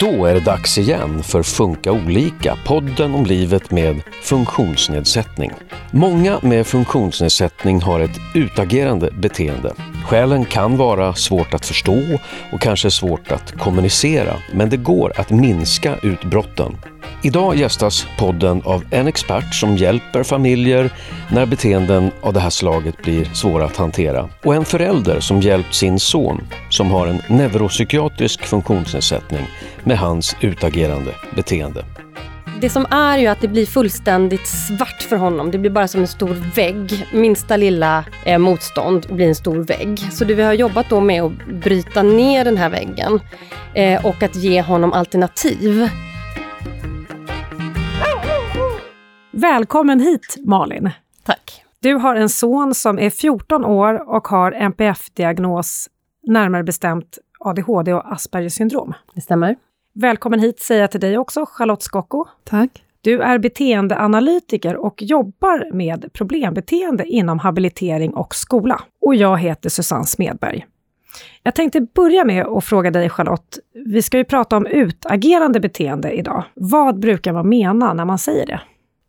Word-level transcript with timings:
Då 0.00 0.26
är 0.26 0.34
det 0.34 0.40
dags 0.40 0.78
igen 0.78 1.22
för 1.22 1.42
Funka 1.42 1.92
olika, 1.92 2.56
podden 2.66 3.14
om 3.14 3.26
livet 3.26 3.70
med 3.70 4.02
funktionsnedsättning. 4.22 5.50
Många 5.90 6.38
med 6.42 6.66
funktionsnedsättning 6.66 7.80
har 7.80 8.00
ett 8.00 8.20
utagerande 8.34 9.10
beteende. 9.10 9.72
Skälen 10.04 10.44
kan 10.44 10.76
vara 10.76 11.14
svårt 11.14 11.54
att 11.54 11.66
förstå 11.66 12.02
och 12.52 12.60
kanske 12.60 12.90
svårt 12.90 13.32
att 13.32 13.52
kommunicera, 13.52 14.36
men 14.54 14.70
det 14.70 14.76
går 14.76 15.12
att 15.16 15.30
minska 15.30 15.96
utbrotten. 16.02 16.76
Idag 17.22 17.56
gästas 17.56 18.06
podden 18.18 18.62
av 18.64 18.84
en 18.90 19.06
expert 19.06 19.54
som 19.54 19.76
hjälper 19.76 20.22
familjer 20.22 20.90
när 21.30 21.46
beteenden 21.46 22.10
av 22.20 22.32
det 22.32 22.40
här 22.40 22.50
slaget 22.50 23.02
blir 23.02 23.24
svåra 23.24 23.64
att 23.64 23.76
hantera 23.76 24.28
och 24.44 24.54
en 24.54 24.64
förälder 24.64 25.20
som 25.20 25.40
hjälpt 25.40 25.74
sin 25.74 26.00
son 26.00 26.40
som 26.70 26.90
har 26.90 27.06
en 27.06 27.22
neuropsykiatrisk 27.28 28.44
funktionsnedsättning 28.44 29.46
med 29.84 29.98
hans 29.98 30.36
utagerande 30.40 31.14
beteende. 31.36 31.84
Det 32.60 32.70
som 32.70 32.86
är 32.90 33.18
ju 33.18 33.26
att 33.26 33.40
det 33.40 33.48
blir 33.48 33.66
fullständigt 33.66 34.46
svart 34.46 35.02
för 35.02 35.16
honom. 35.16 35.50
Det 35.50 35.58
blir 35.58 35.70
bara 35.70 35.88
som 35.88 36.00
en 36.00 36.08
stor 36.08 36.54
vägg. 36.54 37.06
Minsta 37.12 37.56
lilla 37.56 38.04
eh, 38.24 38.38
motstånd 38.38 39.06
blir 39.10 39.28
en 39.28 39.34
stor 39.34 39.64
vägg. 39.64 39.98
Så 40.12 40.24
det 40.24 40.34
vi 40.34 40.42
har 40.42 40.52
jobbat 40.52 40.88
då 40.88 41.00
med 41.00 41.22
att 41.22 41.46
bryta 41.46 42.02
ner 42.02 42.44
den 42.44 42.56
här 42.56 42.68
väggen 42.68 43.20
eh, 43.74 44.06
och 44.06 44.22
att 44.22 44.36
ge 44.36 44.62
honom 44.62 44.92
alternativ. 44.92 45.88
Välkommen 49.32 50.00
hit 50.00 50.36
Malin. 50.44 50.90
Tack. 51.24 51.64
Du 51.80 51.94
har 51.94 52.16
en 52.16 52.28
son 52.28 52.74
som 52.74 52.98
är 52.98 53.10
14 53.10 53.64
år 53.64 54.08
och 54.08 54.28
har 54.28 54.52
NPF-diagnos, 54.52 55.88
närmare 56.26 56.62
bestämt 56.62 57.18
ADHD 57.38 57.94
och 57.94 58.12
Aspergers 58.12 58.52
syndrom. 58.52 58.94
Det 59.14 59.20
stämmer. 59.20 59.56
Välkommen 59.94 60.40
hit 60.40 60.60
säger 60.60 60.80
jag 60.80 60.90
till 60.90 61.00
dig 61.00 61.18
också, 61.18 61.46
Charlotte 61.48 61.82
Skocko. 61.82 62.26
Tack. 62.44 62.84
Du 63.00 63.20
är 63.22 63.38
beteendeanalytiker 63.38 64.76
och 64.76 65.02
jobbar 65.02 65.72
med 65.72 66.12
problembeteende 66.12 67.04
inom 67.04 67.38
habilitering 67.38 68.14
och 68.14 68.34
skola. 68.34 68.80
Och 69.00 69.14
jag 69.14 69.38
heter 69.38 69.68
Susanne 69.68 70.06
Smedberg. 70.06 70.66
Jag 71.42 71.54
tänkte 71.54 71.80
börja 71.80 72.24
med 72.24 72.46
att 72.46 72.64
fråga 72.64 72.90
dig 72.90 73.10
Charlotte, 73.10 73.58
vi 73.74 74.02
ska 74.02 74.18
ju 74.18 74.24
prata 74.24 74.56
om 74.56 74.66
utagerande 74.66 75.60
beteende 75.60 76.10
idag. 76.10 76.44
Vad 76.54 77.00
brukar 77.00 77.32
man 77.32 77.48
mena 77.48 77.94
när 77.94 78.04
man 78.04 78.18
säger 78.18 78.46
det? 78.46 78.60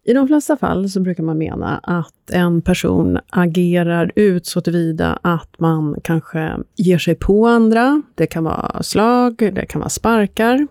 I 0.04 0.14
de 0.14 0.28
flesta 0.28 0.58
fall 0.58 0.90
så 0.90 1.00
brukar 1.00 1.24
man 1.24 1.38
mena 1.38 1.78
att 1.84 2.30
en 2.32 2.62
person 2.62 3.20
agerar 3.30 4.12
ut 4.16 4.46
så 4.46 4.62
tillvida 4.62 5.20
att 5.22 5.60
man 5.60 5.96
kanske 6.04 6.58
ger 6.76 6.98
sig 6.98 7.16
på 7.16 7.48
andra. 7.48 8.02
Det 8.16 8.28
kan 8.28 8.44
vara 8.44 8.84
slag, 8.84 9.36
det 9.38 9.66
kan 9.66 9.82
vara 9.82 9.90
sparkar. 9.90 10.68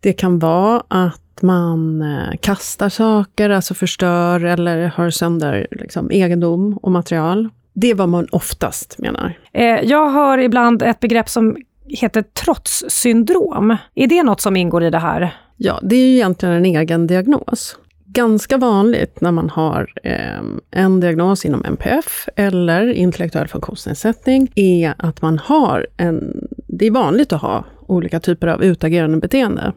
Det 0.00 0.12
kan 0.12 0.38
vara 0.38 0.82
att 0.88 1.42
man 1.42 2.02
eh, 2.02 2.36
kastar 2.40 2.88
saker, 2.88 3.50
alltså 3.50 3.74
förstör 3.74 4.44
eller 4.44 4.86
har 4.86 5.10
sönder 5.10 5.66
liksom, 5.70 6.10
egendom 6.10 6.78
och 6.82 6.92
material. 6.92 7.48
Det 7.74 7.90
är 7.90 7.94
vad 7.94 8.08
man 8.08 8.26
oftast 8.32 8.98
menar. 8.98 9.38
Eh, 9.52 9.64
jag 9.64 10.10
hör 10.10 10.38
ibland 10.38 10.82
ett 10.82 11.00
begrepp 11.00 11.28
som 11.28 11.56
heter 11.86 12.22
trotssyndrom. 12.22 13.76
Är 13.94 14.06
det 14.06 14.22
något 14.22 14.40
som 14.40 14.56
ingår 14.56 14.84
i 14.84 14.90
det 14.90 14.98
här? 14.98 15.36
Ja, 15.56 15.78
det 15.82 15.96
är 15.96 16.06
ju 16.06 16.14
egentligen 16.14 16.54
en 16.54 16.64
egen 16.64 17.06
diagnos 17.06 17.76
ganska 18.12 18.58
vanligt 18.58 19.20
när 19.20 19.32
man 19.32 19.50
har 19.50 19.92
eh, 20.02 20.42
en 20.70 21.00
diagnos 21.00 21.44
inom 21.44 21.64
NPF 21.64 22.28
eller 22.36 22.92
intellektuell 22.92 23.48
funktionsnedsättning 23.48 24.52
är 24.54 24.94
att 24.98 25.22
man 25.22 25.38
har 25.38 25.86
en... 25.96 26.48
Det 26.66 26.86
är 26.86 26.90
vanligt 26.90 27.32
att 27.32 27.42
ha 27.42 27.64
olika 27.86 28.20
typer 28.20 28.46
av 28.46 28.64
utagerande 28.64 29.18
beteende. 29.18 29.72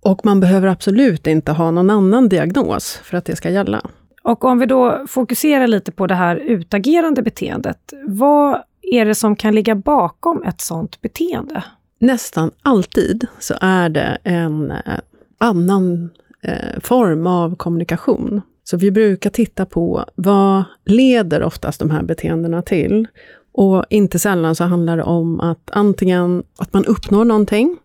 Och 0.00 0.20
man 0.24 0.40
behöver 0.40 0.68
absolut 0.68 1.26
inte 1.26 1.52
ha 1.52 1.70
någon 1.70 1.90
annan 1.90 2.28
diagnos 2.28 3.00
för 3.04 3.16
att 3.16 3.24
det 3.24 3.36
ska 3.36 3.50
gälla. 3.50 3.82
Och 4.22 4.44
om 4.44 4.58
vi 4.58 4.66
då 4.66 5.04
fokuserar 5.08 5.66
lite 5.66 5.92
på 5.92 6.06
det 6.06 6.14
här 6.14 6.36
utagerande 6.36 7.22
beteendet, 7.22 7.92
vad 8.06 8.62
är 8.82 9.04
det 9.04 9.14
som 9.14 9.36
kan 9.36 9.54
ligga 9.54 9.74
bakom 9.74 10.42
ett 10.42 10.60
sådant 10.60 11.00
beteende? 11.00 11.64
Nästan 11.98 12.50
alltid 12.62 13.26
så 13.38 13.54
är 13.60 13.88
det 13.88 14.18
en 14.24 14.70
eh, 14.70 14.98
annan 15.38 16.10
eh, 16.44 16.80
form 16.80 17.26
av 17.26 17.56
kommunikation. 17.56 18.40
Så 18.64 18.76
vi 18.76 18.90
brukar 18.90 19.30
titta 19.30 19.66
på 19.66 20.04
vad 20.14 20.64
leder 20.84 21.42
oftast 21.42 21.80
de 21.80 21.90
här 21.90 22.02
beteendena 22.02 22.62
till? 22.62 23.08
Och 23.52 23.84
inte 23.90 24.18
sällan 24.18 24.54
så 24.54 24.64
handlar 24.64 24.96
det 24.96 25.02
om 25.02 25.40
att 25.40 25.70
antingen 25.72 26.42
att 26.58 26.72
man 26.72 26.84
uppnår 26.84 27.24
någonting, 27.24 27.76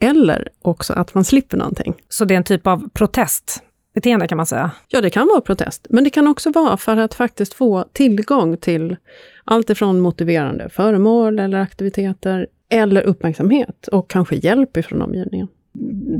eller 0.00 0.48
också 0.62 0.92
att 0.92 1.14
man 1.14 1.24
slipper 1.24 1.56
någonting. 1.56 1.94
Så 2.08 2.24
det 2.24 2.34
är 2.34 2.36
en 2.36 2.44
typ 2.44 2.66
av 2.66 2.88
protestbeteende 2.88 4.28
kan 4.28 4.36
man 4.36 4.46
säga? 4.46 4.70
Ja, 4.88 5.00
det 5.00 5.10
kan 5.10 5.26
vara 5.26 5.40
protest. 5.40 5.86
Men 5.90 6.04
det 6.04 6.10
kan 6.10 6.28
också 6.28 6.50
vara 6.50 6.76
för 6.76 6.96
att 6.96 7.14
faktiskt 7.14 7.54
få 7.54 7.84
tillgång 7.92 8.56
till 8.56 8.96
allt 9.44 9.70
ifrån 9.70 10.00
motiverande 10.00 10.68
föremål 10.68 11.38
eller 11.38 11.58
aktiviteter, 11.58 12.46
eller 12.70 13.02
uppmärksamhet 13.02 13.88
och 13.92 14.10
kanske 14.10 14.36
hjälp 14.36 14.76
ifrån 14.76 15.02
omgivningen. 15.02 15.48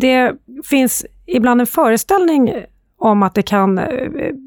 Det 0.00 0.34
finns 0.64 1.06
ibland 1.26 1.60
en 1.60 1.66
föreställning 1.66 2.54
om 2.98 3.22
att 3.22 3.34
det 3.34 3.42
kan 3.42 3.78
eh, 3.78 3.86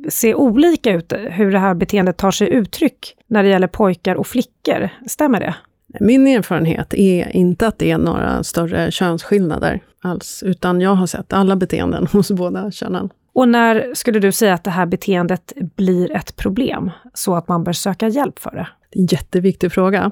se 0.09 0.35
olika 0.35 0.91
ut, 0.91 1.13
hur 1.29 1.51
det 1.51 1.59
här 1.59 1.73
beteendet 1.73 2.17
tar 2.17 2.31
sig 2.31 2.49
uttryck 2.49 3.15
när 3.27 3.43
det 3.43 3.49
gäller 3.49 3.67
pojkar 3.67 4.15
och 4.15 4.27
flickor. 4.27 4.89
Stämmer 5.07 5.39
det? 5.39 5.55
Min 5.99 6.27
erfarenhet 6.27 6.93
är 6.93 7.35
inte 7.35 7.67
att 7.67 7.79
det 7.79 7.91
är 7.91 7.97
några 7.97 8.43
större 8.43 8.91
könsskillnader 8.91 9.79
alls, 10.01 10.43
utan 10.45 10.81
jag 10.81 10.95
har 10.95 11.07
sett 11.07 11.33
alla 11.33 11.55
beteenden 11.55 12.07
hos 12.11 12.31
båda 12.31 12.71
könen. 12.71 13.09
Och 13.33 13.49
när 13.49 13.93
skulle 13.93 14.19
du 14.19 14.31
säga 14.31 14.53
att 14.53 14.63
det 14.63 14.69
här 14.69 14.85
beteendet 14.85 15.53
blir 15.75 16.11
ett 16.11 16.35
problem, 16.35 16.91
så 17.13 17.35
att 17.35 17.47
man 17.47 17.63
bör 17.63 17.73
söka 17.73 18.07
hjälp 18.07 18.39
för 18.39 18.51
det? 18.51 18.67
Det 18.89 18.99
är 18.99 19.01
en 19.01 19.07
jätteviktig 19.07 19.71
fråga. 19.71 20.11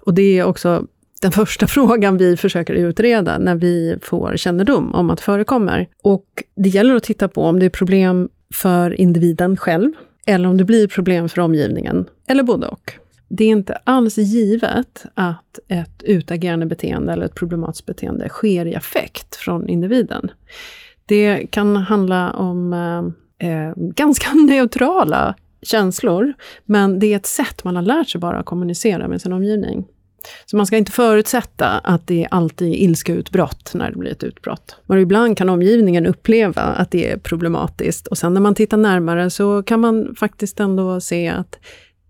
Och 0.00 0.14
det 0.14 0.38
är 0.38 0.44
också 0.44 0.86
den 1.20 1.32
första 1.32 1.66
frågan 1.66 2.16
vi 2.16 2.36
försöker 2.36 2.74
utreda 2.74 3.38
när 3.38 3.54
vi 3.54 3.98
får 4.02 4.36
kännedom 4.36 4.94
om 4.94 5.10
att 5.10 5.18
det 5.18 5.24
förekommer. 5.24 5.88
Och 6.02 6.26
det 6.56 6.68
gäller 6.68 6.94
att 6.94 7.02
titta 7.02 7.28
på 7.28 7.42
om 7.42 7.58
det 7.58 7.66
är 7.66 7.70
problem 7.70 8.28
för 8.54 9.00
individen 9.00 9.56
själv, 9.56 9.92
eller 10.26 10.48
om 10.48 10.56
det 10.56 10.64
blir 10.64 10.88
problem 10.88 11.28
för 11.28 11.40
omgivningen, 11.40 12.06
eller 12.26 12.42
både 12.42 12.66
och. 12.66 12.92
Det 13.28 13.44
är 13.44 13.48
inte 13.48 13.78
alls 13.84 14.18
givet 14.18 15.06
att 15.14 15.58
ett 15.68 16.02
utagerande 16.02 16.66
beteende 16.66 17.12
eller 17.12 17.26
ett 17.26 17.34
problematiskt 17.34 17.86
beteende 17.86 18.28
sker 18.28 18.66
i 18.66 18.74
affekt 18.76 19.36
från 19.36 19.68
individen. 19.68 20.30
Det 21.06 21.46
kan 21.50 21.76
handla 21.76 22.30
om 22.30 22.72
eh, 22.72 23.48
eh 23.48 23.72
ganska 23.76 24.32
neutrala 24.48 25.34
känslor, 25.62 26.32
men 26.64 26.98
det 26.98 27.12
är 27.12 27.16
ett 27.16 27.26
sätt 27.26 27.64
man 27.64 27.76
har 27.76 27.82
lärt 27.82 28.08
sig 28.08 28.20
bara 28.20 28.38
att 28.38 28.46
kommunicera 28.46 29.08
med 29.08 29.22
sin 29.22 29.32
omgivning. 29.32 29.86
Så 30.46 30.56
man 30.56 30.66
ska 30.66 30.76
inte 30.76 30.92
förutsätta 30.92 31.68
att 31.68 32.06
det 32.06 32.28
alltid 32.30 32.68
är 32.68 32.74
ilskeutbrott 32.76 33.70
när 33.74 33.90
det 33.90 33.98
blir 33.98 34.12
ett 34.12 34.24
utbrott. 34.24 34.76
Men 34.86 34.98
ibland 34.98 35.38
kan 35.38 35.48
omgivningen 35.48 36.06
uppleva 36.06 36.62
att 36.62 36.90
det 36.90 37.10
är 37.10 37.18
problematiskt 37.18 38.06
och 38.06 38.18
sen 38.18 38.34
när 38.34 38.40
man 38.40 38.54
tittar 38.54 38.76
närmare 38.76 39.30
så 39.30 39.62
kan 39.62 39.80
man 39.80 40.14
faktiskt 40.14 40.60
ändå 40.60 41.00
se 41.00 41.28
att 41.28 41.58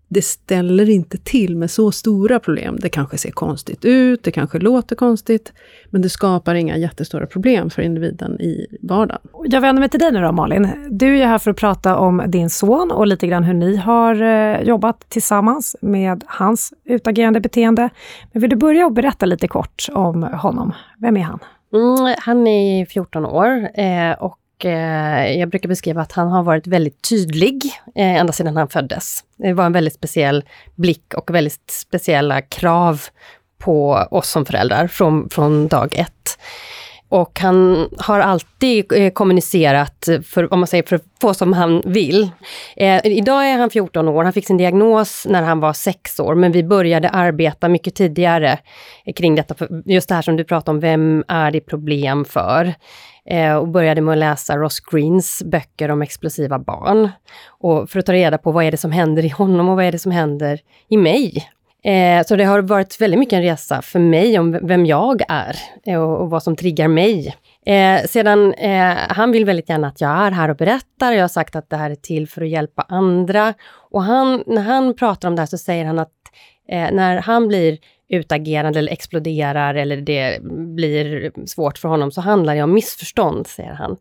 det 0.09 0.21
ställer 0.21 0.89
inte 0.89 1.17
till 1.17 1.55
med 1.55 1.71
så 1.71 1.91
stora 1.91 2.39
problem. 2.39 2.77
Det 2.81 2.89
kanske 2.89 3.17
ser 3.17 3.31
konstigt 3.31 3.85
ut, 3.85 4.23
det 4.23 4.31
kanske 4.31 4.59
låter 4.59 4.95
konstigt, 4.95 5.53
men 5.89 6.01
det 6.01 6.09
skapar 6.09 6.55
inga 6.55 6.77
jättestora 6.77 7.25
problem 7.25 7.69
för 7.69 7.81
individen 7.81 8.41
i 8.41 8.65
vardagen. 8.81 9.21
Jag 9.45 9.61
vänder 9.61 9.79
mig 9.79 9.89
till 9.89 9.99
dig 9.99 10.11
nu 10.11 10.21
då 10.21 10.31
Malin. 10.31 10.69
Du 10.89 11.07
är 11.07 11.17
ju 11.17 11.23
här 11.23 11.37
för 11.37 11.51
att 11.51 11.57
prata 11.57 11.97
om 11.97 12.23
din 12.27 12.49
son 12.49 12.91
och 12.91 13.07
lite 13.07 13.27
grann 13.27 13.43
hur 13.43 13.53
ni 13.53 13.75
har 13.75 14.21
eh, 14.21 14.61
jobbat 14.61 15.09
tillsammans 15.09 15.75
med 15.81 16.23
hans 16.27 16.73
utagerande 16.85 17.39
beteende. 17.39 17.89
Men 18.31 18.41
vill 18.41 18.49
du 18.49 18.55
börja 18.55 18.85
och 18.85 18.93
berätta 18.93 19.25
lite 19.25 19.47
kort 19.47 19.87
om 19.91 20.23
honom? 20.23 20.73
Vem 20.97 21.17
är 21.17 21.21
han? 21.21 21.39
Mm, 21.73 22.15
han 22.19 22.47
är 22.47 22.85
14 22.85 23.25
år 23.25 23.79
eh, 23.79 24.11
och 24.19 24.39
Eh, 24.65 25.39
jag 25.39 25.49
brukar 25.49 25.69
beskriva 25.69 26.01
att 26.01 26.11
han 26.11 26.27
har 26.27 26.43
varit 26.43 26.67
väldigt 26.67 27.09
tydlig 27.09 27.61
eh, 27.95 28.15
ända 28.15 28.33
sedan 28.33 28.57
han 28.57 28.67
föddes. 28.67 29.23
Det 29.37 29.53
var 29.53 29.65
en 29.65 29.73
väldigt 29.73 29.93
speciell 29.93 30.43
blick 30.75 31.13
och 31.13 31.35
väldigt 31.35 31.71
speciella 31.71 32.41
krav 32.41 33.01
på 33.57 34.07
oss 34.11 34.29
som 34.29 34.45
föräldrar 34.45 34.87
från, 34.87 35.29
från 35.29 35.67
dag 35.67 35.93
ett. 35.93 36.37
Och 37.09 37.39
han 37.39 37.89
har 37.97 38.19
alltid 38.19 38.91
eh, 38.93 39.11
kommunicerat, 39.11 40.09
för, 40.23 40.53
om 40.53 40.59
man 40.59 40.67
säger 40.67 40.83
för 40.83 40.95
att 40.95 41.05
få 41.21 41.33
som 41.33 41.53
han 41.53 41.81
vill. 41.85 42.29
Eh, 42.75 43.05
idag 43.05 43.49
är 43.49 43.57
han 43.57 43.69
14 43.69 44.07
år, 44.07 44.23
han 44.23 44.33
fick 44.33 44.47
sin 44.47 44.57
diagnos 44.57 45.25
när 45.29 45.41
han 45.41 45.59
var 45.59 45.73
6 45.73 46.19
år, 46.19 46.35
men 46.35 46.51
vi 46.51 46.63
började 46.63 47.09
arbeta 47.09 47.69
mycket 47.69 47.95
tidigare 47.95 48.59
eh, 49.05 49.13
kring 49.13 49.35
detta, 49.35 49.55
just 49.85 50.09
det 50.09 50.15
här 50.15 50.21
som 50.21 50.35
du 50.35 50.43
pratade 50.43 50.75
om, 50.75 50.79
vem 50.79 51.23
är 51.27 51.51
det 51.51 51.61
problem 51.61 52.25
för? 52.25 52.73
Eh, 53.29 53.55
och 53.55 53.67
började 53.67 54.01
med 54.01 54.11
att 54.11 54.17
läsa 54.17 54.57
Ross 54.57 54.79
Greens 54.79 55.43
böcker 55.45 55.91
om 55.91 56.01
explosiva 56.01 56.59
barn. 56.59 57.09
Och 57.47 57.89
för 57.89 57.99
att 57.99 58.05
ta 58.05 58.13
reda 58.13 58.37
på 58.37 58.51
vad 58.51 58.65
är 58.65 58.71
det 58.71 58.77
som 58.77 58.91
händer 58.91 59.25
i 59.25 59.29
honom 59.29 59.69
och 59.69 59.75
vad 59.75 59.85
är 59.85 59.91
det 59.91 59.99
som 59.99 60.11
händer 60.11 60.59
i 60.87 60.97
mig? 60.97 61.49
Eh, 61.83 62.25
så 62.25 62.35
det 62.35 62.43
har 62.43 62.61
varit 62.61 63.01
väldigt 63.01 63.19
mycket 63.19 63.33
en 63.33 63.41
resa 63.41 63.81
för 63.81 63.99
mig 63.99 64.39
om 64.39 64.59
vem 64.61 64.85
jag 64.85 65.21
är 65.27 65.55
eh, 65.85 66.01
och, 66.01 66.29
vad 66.29 66.43
som 66.43 66.55
triggar 66.55 66.87
mig. 66.87 67.35
Sedan, 68.05 68.53
han 69.09 69.31
vill 69.31 69.45
väldigt 69.45 69.69
gärna 69.69 69.87
att 69.87 70.01
jag 70.01 70.11
är 70.11 70.31
här 70.31 70.49
och 70.49 70.55
berättar. 70.55 71.11
Jag 71.11 71.23
har 71.23 71.27
sagt 71.27 71.55
att 71.55 71.69
det 71.69 71.77
här 71.77 71.91
är 71.91 71.95
till 71.95 72.27
för 72.27 72.41
att 72.41 72.49
hjälpa 72.49 72.85
andra. 72.87 73.53
Och 73.69 74.03
han, 74.03 74.43
när 74.47 74.61
han 74.61 74.95
pratar 74.95 75.27
om 75.27 75.35
det 75.35 75.41
här 75.41 75.47
så 75.47 75.57
säger 75.57 75.85
han 75.85 75.99
att 75.99 76.11
när 76.67 77.17
han 77.17 77.47
blir 77.47 77.77
utagerande 78.09 78.79
eller 78.79 78.91
exploderar 78.91 79.75
eller 79.75 79.97
det 79.97 80.39
blir 80.75 81.31
svårt 81.47 81.77
för 81.77 81.89
honom 81.89 82.11
så 82.11 82.21
handlar 82.21 82.55
det 82.55 82.63
om 82.63 82.73
missförstånd, 82.73 83.47
säger 83.47 83.73
han. 83.73 83.97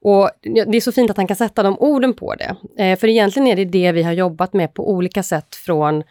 Och 0.00 0.30
Det 0.42 0.76
är 0.76 0.80
så 0.80 0.92
fint 0.92 1.10
att 1.10 1.16
han 1.16 1.26
kan 1.26 1.36
sätta 1.36 1.62
de 1.62 1.78
orden 1.78 2.14
på 2.14 2.34
det. 2.34 2.56
Eh, 2.84 2.98
för 2.98 3.08
egentligen 3.08 3.48
är 3.48 3.56
det 3.56 3.64
det 3.64 3.92
vi 3.92 4.02
har 4.02 4.12
jobbat 4.12 4.52
med 4.52 4.74
på 4.74 4.90
olika 4.90 5.22
sätt 5.22 5.54
från 5.54 6.02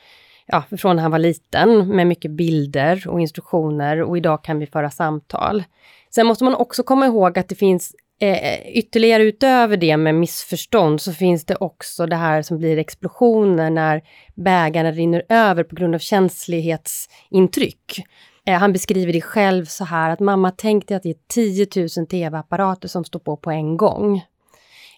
ja, 0.46 0.64
från 0.78 0.96
när 0.96 1.04
han 1.04 1.12
var 1.12 1.20
liten 1.20 1.88
med 1.88 2.08
mycket 2.08 2.32
bilder 2.32 3.08
och 3.08 3.22
instruktioner 3.22 4.02
och 4.02 4.18
idag 4.18 4.44
kan 4.44 4.60
vi 4.60 4.66
föra 4.66 4.90
samtal. 4.90 5.64
Sen 6.16 6.28
måste 6.28 6.44
man 6.44 6.56
också 6.56 6.84
komma 6.84 7.06
ihåg 7.06 7.40
att 7.40 7.50
det 7.50 7.56
finns 7.56 7.96
eh, 8.20 8.78
ytterligare 8.78 9.24
utöver 9.24 9.78
det 9.78 9.98
med 9.98 10.16
missförstånd 10.16 11.02
så 11.02 11.14
finns 11.14 11.46
det 11.46 11.56
också 11.56 12.06
det 12.06 12.16
här 12.16 12.42
som 12.42 12.58
blir 12.58 12.78
explosioner 12.78 13.70
när 13.70 14.02
bägaren 14.36 14.94
rinner 14.94 15.24
över 15.30 15.64
på 15.64 15.76
grund 15.76 15.96
av 15.96 16.00
känslighetsintryck. 16.00 18.06
Eh, 18.46 18.60
han 18.60 18.74
beskriver 18.74 19.14
det 19.14 19.22
själv 19.22 19.66
så 19.66 19.84
här 19.84 20.10
att 20.10 20.20
mamma 20.20 20.52
tänkte 20.52 20.96
att 20.96 21.04
det 21.04 21.10
är 21.10 21.16
10 21.28 21.68
000 21.98 22.08
tv-apparater 22.08 22.88
som 22.88 23.06
står 23.06 23.20
på 23.20 23.38
på 23.38 23.52
en 23.52 23.78
gång. 23.78 24.22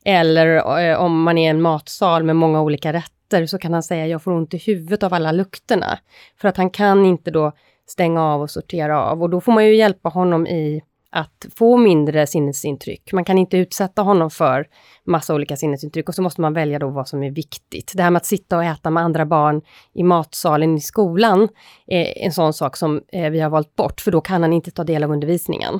Eller 0.05 0.79
eh, 0.79 1.01
om 1.01 1.23
man 1.23 1.37
är 1.37 1.47
i 1.47 1.49
en 1.49 1.61
matsal 1.61 2.23
med 2.23 2.35
många 2.35 2.61
olika 2.61 2.93
rätter 2.93 3.45
så 3.45 3.57
kan 3.57 3.73
han 3.73 3.83
säga 3.83 4.07
jag 4.07 4.23
får 4.23 4.31
ont 4.31 4.53
i 4.53 4.57
huvudet 4.57 5.03
av 5.03 5.13
alla 5.13 5.31
lukterna. 5.31 5.99
För 6.41 6.47
att 6.47 6.57
han 6.57 6.69
kan 6.69 7.05
inte 7.05 7.31
då 7.31 7.51
stänga 7.87 8.23
av 8.23 8.41
och 8.41 8.49
sortera 8.49 9.03
av 9.03 9.23
och 9.23 9.29
då 9.29 9.41
får 9.41 9.51
man 9.51 9.65
ju 9.65 9.75
hjälpa 9.75 10.09
honom 10.09 10.47
i 10.47 10.81
att 11.11 11.45
få 11.55 11.77
mindre 11.77 12.27
sinnesintryck. 12.27 13.13
Man 13.13 13.25
kan 13.25 13.37
inte 13.37 13.57
utsätta 13.57 14.01
honom 14.01 14.29
för 14.29 14.67
massa 15.05 15.35
olika 15.35 15.57
sinnesintryck 15.57 16.09
och 16.09 16.15
så 16.15 16.21
måste 16.21 16.41
man 16.41 16.53
välja 16.53 16.79
då 16.79 16.89
vad 16.89 17.07
som 17.07 17.23
är 17.23 17.31
viktigt. 17.31 17.91
Det 17.95 18.03
här 18.03 18.11
med 18.11 18.17
att 18.17 18.25
sitta 18.25 18.57
och 18.57 18.63
äta 18.63 18.89
med 18.89 19.03
andra 19.03 19.25
barn 19.25 19.61
i 19.93 20.03
matsalen 20.03 20.77
i 20.77 20.81
skolan 20.81 21.47
är 21.87 22.25
en 22.25 22.31
sån 22.31 22.53
sak 22.53 22.77
som 22.77 23.01
eh, 23.11 23.29
vi 23.29 23.39
har 23.39 23.49
valt 23.49 23.75
bort, 23.75 24.01
för 24.01 24.11
då 24.11 24.21
kan 24.21 24.41
han 24.41 24.53
inte 24.53 24.71
ta 24.71 24.83
del 24.83 25.03
av 25.03 25.11
undervisningen. 25.11 25.79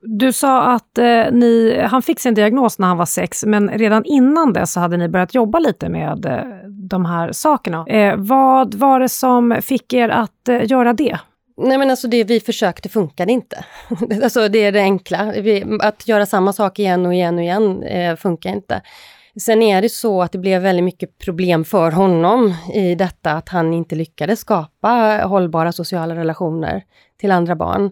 Du 0.00 0.32
sa 0.32 0.62
att 0.62 0.98
eh, 0.98 1.24
ni, 1.32 1.80
han 1.84 2.02
fick 2.02 2.20
sin 2.20 2.34
diagnos 2.34 2.78
när 2.78 2.88
han 2.88 2.96
var 2.96 3.06
sex, 3.06 3.44
men 3.44 3.68
redan 3.68 4.04
innan 4.04 4.52
det 4.52 4.66
så 4.66 4.80
hade 4.80 4.96
ni 4.96 5.08
börjat 5.08 5.34
jobba 5.34 5.58
lite 5.58 5.88
med 5.88 6.26
eh, 6.26 6.40
de 6.68 7.04
här 7.04 7.32
sakerna. 7.32 7.86
Eh, 7.86 8.14
vad 8.16 8.74
var 8.74 9.00
det 9.00 9.08
som 9.08 9.58
fick 9.62 9.92
er 9.92 10.08
att 10.08 10.48
eh, 10.48 10.70
göra 10.70 10.92
det? 10.92 11.18
Nej 11.56 11.78
men 11.78 11.90
alltså 11.90 12.08
det 12.08 12.24
vi 12.24 12.40
försökte 12.40 12.88
funkade 12.88 13.32
inte. 13.32 13.64
alltså 14.22 14.48
det 14.48 14.58
är 14.58 14.72
det 14.72 14.80
enkla. 14.80 15.32
Vi, 15.32 15.78
att 15.80 16.08
göra 16.08 16.26
samma 16.26 16.52
sak 16.52 16.78
igen 16.78 17.06
och 17.06 17.14
igen 17.14 17.34
och 17.34 17.42
igen 17.42 17.82
eh, 17.82 18.16
funkar 18.16 18.50
inte. 18.50 18.82
Sen 19.40 19.62
är 19.62 19.82
det 19.82 19.88
så 19.88 20.22
att 20.22 20.32
det 20.32 20.38
blev 20.38 20.62
väldigt 20.62 20.84
mycket 20.84 21.18
problem 21.18 21.64
för 21.64 21.90
honom 21.90 22.54
i 22.74 22.94
detta 22.94 23.32
att 23.32 23.48
han 23.48 23.74
inte 23.74 23.94
lyckades 23.94 24.40
skapa 24.40 25.22
hållbara 25.24 25.72
sociala 25.72 26.14
relationer 26.14 26.82
till 27.20 27.30
andra 27.30 27.56
barn. 27.56 27.90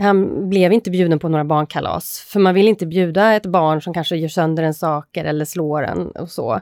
Han 0.00 0.48
blev 0.48 0.72
inte 0.72 0.90
bjuden 0.90 1.18
på 1.18 1.28
några 1.28 1.44
barnkalas, 1.44 2.26
för 2.28 2.40
man 2.40 2.54
vill 2.54 2.68
inte 2.68 2.86
bjuda 2.86 3.32
ett 3.32 3.46
barn 3.46 3.82
som 3.82 3.94
kanske 3.94 4.16
gör 4.16 4.28
sönder 4.28 4.62
en 4.62 4.74
saker 4.74 5.24
eller 5.24 5.44
slår 5.44 5.82
en 5.82 6.10
och 6.10 6.30
så. 6.30 6.60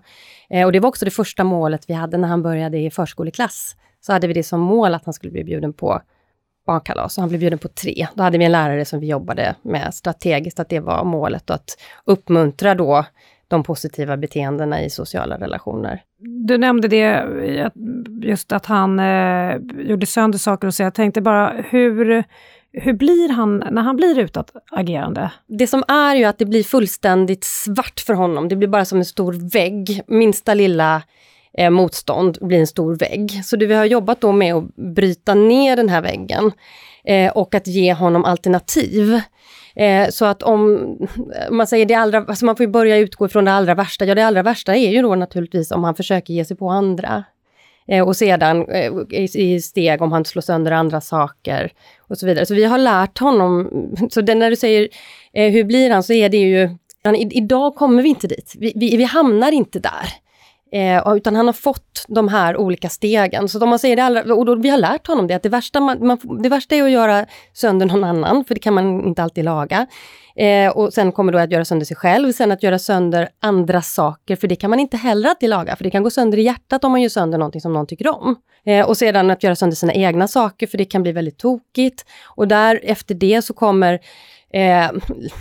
Eh, 0.50 0.66
och 0.66 0.72
det 0.72 0.80
var 0.80 0.88
också 0.88 1.04
det 1.04 1.10
första 1.10 1.44
målet 1.44 1.84
vi 1.88 1.94
hade 1.94 2.16
när 2.16 2.28
han 2.28 2.42
började 2.42 2.78
i 2.78 2.90
förskoleklass. 2.90 3.76
Så 4.00 4.12
hade 4.12 4.26
vi 4.26 4.34
det 4.34 4.42
som 4.42 4.60
mål 4.60 4.94
att 4.94 5.04
han 5.04 5.14
skulle 5.14 5.32
bli 5.32 5.44
bjuden 5.44 5.72
på 5.72 6.00
barnkalas 6.66 7.18
och 7.18 7.22
han 7.22 7.28
blev 7.28 7.40
bjuden 7.40 7.58
på 7.58 7.68
tre. 7.68 8.06
Då 8.14 8.22
hade 8.22 8.38
vi 8.38 8.44
en 8.44 8.52
lärare 8.52 8.84
som 8.84 9.00
vi 9.00 9.06
jobbade 9.06 9.54
med 9.62 9.94
strategiskt, 9.94 10.60
att 10.60 10.68
det 10.68 10.80
var 10.80 11.04
målet 11.04 11.50
och 11.50 11.56
att 11.56 11.78
uppmuntra 12.04 12.74
då 12.74 13.04
de 13.48 13.62
positiva 13.62 14.16
beteendena 14.16 14.82
i 14.82 14.90
sociala 14.90 15.38
relationer. 15.38 16.02
Du 16.46 16.58
nämnde 16.58 16.88
det, 16.88 17.24
just 18.22 18.52
att 18.52 18.66
han 18.66 18.98
eh, 18.98 19.56
gjorde 19.88 20.06
sönder 20.06 20.38
saker 20.38 20.66
och 20.66 20.74
så. 20.74 20.82
Jag 20.82 20.94
tänkte 20.94 21.20
bara, 21.20 21.52
hur, 21.70 22.24
hur 22.72 22.92
blir 22.92 23.28
han 23.28 23.64
när 23.70 23.82
han 23.82 23.96
blir 23.96 24.18
utåtagerande? 24.18 25.30
Det 25.46 25.66
som 25.66 25.84
är 25.88 26.14
ju 26.14 26.24
att 26.24 26.38
det 26.38 26.44
blir 26.44 26.62
fullständigt 26.62 27.44
svart 27.44 28.00
för 28.00 28.14
honom. 28.14 28.48
Det 28.48 28.56
blir 28.56 28.68
bara 28.68 28.84
som 28.84 28.98
en 28.98 29.04
stor 29.04 29.50
vägg. 29.52 30.02
Minsta 30.06 30.54
lilla 30.54 31.02
eh, 31.58 31.70
motstånd 31.70 32.38
blir 32.40 32.58
en 32.58 32.66
stor 32.66 32.96
vägg. 32.96 33.44
Så 33.44 33.56
det 33.56 33.66
vi 33.66 33.74
har 33.74 33.84
jobbat 33.84 34.20
då 34.20 34.32
med 34.32 34.54
att 34.54 34.76
bryta 34.76 35.34
ner 35.34 35.76
den 35.76 35.88
här 35.88 36.02
väggen 36.02 36.52
eh, 37.04 37.32
och 37.32 37.54
att 37.54 37.66
ge 37.66 37.92
honom 37.92 38.24
alternativ. 38.24 39.20
Eh, 39.76 40.08
så 40.08 40.24
att 40.24 40.42
om 40.42 40.96
man 41.50 41.66
säger 41.66 41.86
det 41.86 41.94
allra, 41.94 42.18
alltså 42.18 42.44
man 42.44 42.56
får 42.56 42.66
börja 42.66 42.96
utgå 42.96 43.26
ifrån 43.26 43.44
det 43.44 43.52
allra 43.52 43.74
värsta. 43.74 44.04
Ja, 44.04 44.14
det 44.14 44.26
allra 44.26 44.42
värsta 44.42 44.74
är 44.74 44.90
ju 44.90 45.02
då 45.02 45.14
naturligtvis 45.14 45.70
om 45.70 45.84
han 45.84 45.94
försöker 45.94 46.34
ge 46.34 46.44
sig 46.44 46.56
på 46.56 46.68
andra. 46.68 47.24
Eh, 47.88 48.06
och 48.06 48.16
sedan 48.16 48.68
eh, 48.68 48.92
i 49.34 49.60
steg 49.60 50.02
om 50.02 50.12
han 50.12 50.24
slår 50.24 50.42
sönder 50.42 50.72
andra 50.72 51.00
saker 51.00 51.72
och 51.98 52.18
så 52.18 52.26
vidare. 52.26 52.46
Så 52.46 52.54
vi 52.54 52.64
har 52.64 52.78
lärt 52.78 53.18
honom, 53.18 53.70
så 54.10 54.20
det, 54.20 54.34
när 54.34 54.50
du 54.50 54.56
säger 54.56 54.88
eh, 55.32 55.52
hur 55.52 55.64
blir 55.64 55.90
han, 55.90 56.02
så 56.02 56.12
är 56.12 56.28
det 56.28 56.36
ju, 56.36 56.70
idag 57.30 57.74
kommer 57.74 58.02
vi 58.02 58.08
inte 58.08 58.26
dit. 58.26 58.52
Vi, 58.58 58.72
vi, 58.76 58.96
vi 58.96 59.04
hamnar 59.04 59.52
inte 59.52 59.78
där. 59.78 60.23
Eh, 60.74 61.16
utan 61.16 61.36
han 61.36 61.46
har 61.46 61.52
fått 61.52 62.04
de 62.08 62.28
här 62.28 62.56
olika 62.56 62.88
stegen. 62.88 63.48
Så 63.48 63.62
om 63.62 63.68
man 63.68 63.78
säger 63.78 63.96
det 63.96 64.04
allra, 64.04 64.34
och 64.34 64.46
då, 64.46 64.54
vi 64.54 64.68
har 64.68 64.78
lärt 64.78 65.06
honom 65.06 65.26
det, 65.26 65.34
att 65.34 65.42
det 65.42 65.48
värsta, 65.48 65.80
man, 65.80 66.06
man, 66.06 66.42
det 66.42 66.48
värsta 66.48 66.74
är 66.74 66.82
att 66.82 66.90
göra 66.90 67.26
sönder 67.52 67.86
någon 67.86 68.04
annan, 68.04 68.44
för 68.44 68.54
det 68.54 68.60
kan 68.60 68.74
man 68.74 69.06
inte 69.06 69.22
alltid 69.22 69.44
laga. 69.44 69.86
Eh, 70.36 70.70
och 70.70 70.92
sen 70.92 71.12
kommer 71.12 71.32
då 71.32 71.38
att 71.38 71.50
göra 71.50 71.64
sönder 71.64 71.86
sig 71.86 71.96
själv, 71.96 72.32
sen 72.32 72.52
att 72.52 72.62
göra 72.62 72.78
sönder 72.78 73.28
andra 73.40 73.82
saker, 73.82 74.36
för 74.36 74.48
det 74.48 74.56
kan 74.56 74.70
man 74.70 74.80
inte 74.80 74.96
heller 74.96 75.28
alltid 75.28 75.50
laga, 75.50 75.76
för 75.76 75.84
det 75.84 75.90
kan 75.90 76.02
gå 76.02 76.10
sönder 76.10 76.38
i 76.38 76.42
hjärtat 76.42 76.84
om 76.84 76.92
man 76.92 77.02
gör 77.02 77.08
sönder 77.08 77.38
någonting 77.38 77.60
som 77.60 77.72
någon 77.72 77.86
tycker 77.86 78.08
om. 78.08 78.36
Eh, 78.66 78.88
och 78.88 78.96
sedan 78.96 79.30
att 79.30 79.42
göra 79.42 79.56
sönder 79.56 79.76
sina 79.76 79.92
egna 79.92 80.28
saker, 80.28 80.66
för 80.66 80.78
det 80.78 80.84
kan 80.84 81.02
bli 81.02 81.12
väldigt 81.12 81.38
tokigt. 81.38 82.04
Och 82.24 82.48
där 82.48 82.80
efter 82.82 83.14
det 83.14 83.42
så 83.42 83.54
kommer 83.54 84.00
Eh, 84.54 84.90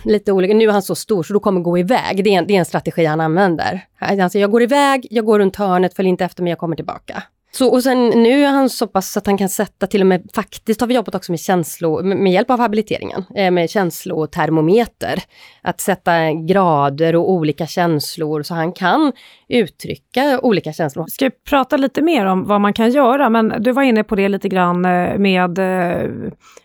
lite 0.05 0.31
olika. 0.31 0.53
Nu 0.53 0.65
är 0.65 0.71
han 0.71 0.81
så 0.81 0.95
stor 0.95 1.23
så 1.23 1.33
då 1.33 1.39
kommer 1.39 1.61
gå 1.61 1.77
iväg. 1.77 2.23
Det 2.23 2.29
är, 2.29 2.37
en, 2.37 2.47
det 2.47 2.55
är 2.55 2.59
en 2.59 2.65
strategi 2.65 3.05
han 3.05 3.21
använder. 3.21 3.85
Han 3.95 4.19
Alltså, 4.19 4.39
jag 4.39 4.51
går 4.51 4.63
iväg, 4.63 5.07
jag 5.09 5.25
går 5.25 5.39
runt 5.39 5.55
hörnet, 5.55 5.93
följ 5.93 6.09
inte 6.09 6.25
efter 6.25 6.43
mig, 6.43 6.49
jag 6.49 6.59
kommer 6.59 6.75
tillbaka. 6.75 7.23
Så, 7.55 7.71
och 7.71 7.83
sen 7.83 8.09
nu 8.09 8.43
är 8.43 8.49
han 8.49 8.69
så 8.69 8.87
pass 8.87 9.17
att 9.17 9.25
han 9.25 9.37
kan 9.37 9.49
sätta 9.49 9.87
till 9.87 10.01
och 10.01 10.07
med, 10.07 10.29
faktiskt 10.35 10.81
har 10.81 10.87
vi 10.87 10.95
jobbat 10.95 11.15
också 11.15 11.31
med 11.31 11.39
känslo, 11.39 12.03
med, 12.03 12.17
med 12.17 12.31
hjälp 12.31 12.49
av 12.49 12.59
habiliteringen, 12.59 13.23
eh, 13.35 13.51
med 13.51 13.69
känslotermometer. 13.69 15.23
Att 15.61 15.81
sätta 15.81 16.31
grader 16.31 17.15
och 17.15 17.31
olika 17.31 17.67
känslor 17.67 18.43
så 18.43 18.53
han 18.53 18.73
kan 18.73 19.11
uttrycka 19.47 20.39
olika 20.43 20.73
känslor. 20.73 21.05
Ska 21.07 21.25
vi 21.25 21.31
prata 21.49 21.77
lite 21.77 22.01
mer 22.01 22.25
om 22.25 22.45
vad 22.45 22.61
man 22.61 22.73
kan 22.73 22.91
göra, 22.91 23.29
men 23.29 23.53
du 23.59 23.71
var 23.71 23.83
inne 23.83 24.03
på 24.03 24.15
det 24.15 24.29
lite 24.29 24.49
grann 24.49 24.85
eh, 24.85 25.17
med 25.17 25.59
eh, 25.59 26.09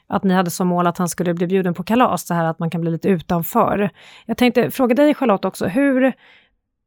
att 0.08 0.24
ni 0.24 0.34
hade 0.34 0.50
som 0.50 0.68
mål 0.68 0.86
att 0.86 0.98
han 0.98 1.08
skulle 1.08 1.34
bli 1.34 1.46
bjuden 1.46 1.74
på 1.74 1.82
kalas, 1.82 2.24
det 2.24 2.34
här 2.34 2.44
att 2.44 2.58
man 2.58 2.70
kan 2.70 2.80
bli 2.80 2.90
lite 2.90 3.08
utanför. 3.08 3.90
Jag 4.26 4.36
tänkte 4.36 4.70
fråga 4.70 4.94
dig 4.94 5.14
Charlotte 5.14 5.44
också, 5.44 5.66
hur 5.66 6.12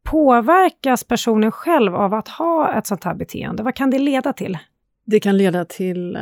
påverkas 0.03 1.03
personen 1.03 1.51
själv 1.51 1.95
av 1.95 2.13
att 2.13 2.27
ha 2.27 2.77
ett 2.77 2.87
sånt 2.87 3.03
här 3.03 3.13
beteende? 3.15 3.63
Vad 3.63 3.75
kan 3.75 3.89
det 3.89 3.99
leda 3.99 4.33
till? 4.33 4.57
Det 5.05 5.19
kan 5.19 5.37
leda 5.37 5.65
till 5.65 6.15
eh, 6.15 6.21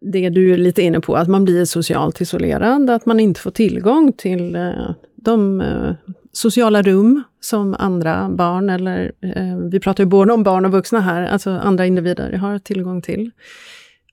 det 0.00 0.28
du 0.28 0.54
är 0.54 0.58
lite 0.58 0.82
inne 0.82 1.00
på, 1.00 1.16
att 1.16 1.28
man 1.28 1.44
blir 1.44 1.64
socialt 1.64 2.20
isolerad, 2.20 2.90
att 2.90 3.06
man 3.06 3.20
inte 3.20 3.40
får 3.40 3.50
tillgång 3.50 4.12
till 4.12 4.54
eh, 4.54 4.90
de 5.14 5.60
eh, 5.60 5.92
sociala 6.32 6.82
rum 6.82 7.22
som 7.40 7.74
andra 7.78 8.28
barn, 8.30 8.70
eller 8.70 9.12
vi 9.70 9.80
pratar 9.80 10.04
ju 10.04 10.08
både 10.08 10.32
om 10.32 10.42
barn 10.42 10.64
och 10.64 10.72
vuxna 10.72 11.00
här, 11.00 11.26
alltså 11.26 11.50
andra 11.50 11.86
individer 11.86 12.32
har 12.32 12.58
tillgång 12.58 13.02
till. 13.02 13.30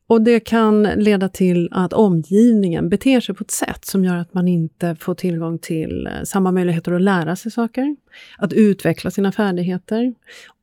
Och 0.07 0.21
det 0.21 0.39
kan 0.39 0.83
leda 0.83 1.29
till 1.29 1.69
att 1.71 1.93
omgivningen 1.93 2.89
beter 2.89 3.19
sig 3.19 3.35
på 3.35 3.43
ett 3.43 3.51
sätt 3.51 3.85
som 3.85 4.05
gör 4.05 4.17
att 4.17 4.33
man 4.33 4.47
inte 4.47 4.95
får 4.95 5.15
tillgång 5.15 5.59
till 5.59 6.07
eh, 6.07 6.23
samma 6.23 6.51
möjligheter 6.51 6.91
att 6.91 7.01
lära 7.01 7.35
sig 7.35 7.51
saker, 7.51 7.95
att 8.37 8.53
utveckla 8.53 9.11
sina 9.11 9.31
färdigheter 9.31 10.13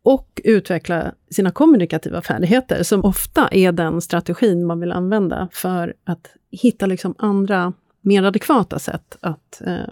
och 0.02 0.40
utveckla 0.44 1.14
sina 1.30 1.50
kommunikativa 1.50 2.22
färdigheter, 2.22 2.82
som 2.82 3.04
ofta 3.04 3.48
är 3.48 3.72
den 3.72 4.00
strategin 4.00 4.66
man 4.66 4.80
vill 4.80 4.92
använda 4.92 5.48
för 5.52 5.94
att 6.04 6.34
hitta 6.50 6.86
liksom 6.86 7.14
andra 7.18 7.72
mer 8.00 8.22
adekvata 8.22 8.78
sätt 8.78 9.16
att 9.20 9.62
eh, 9.66 9.88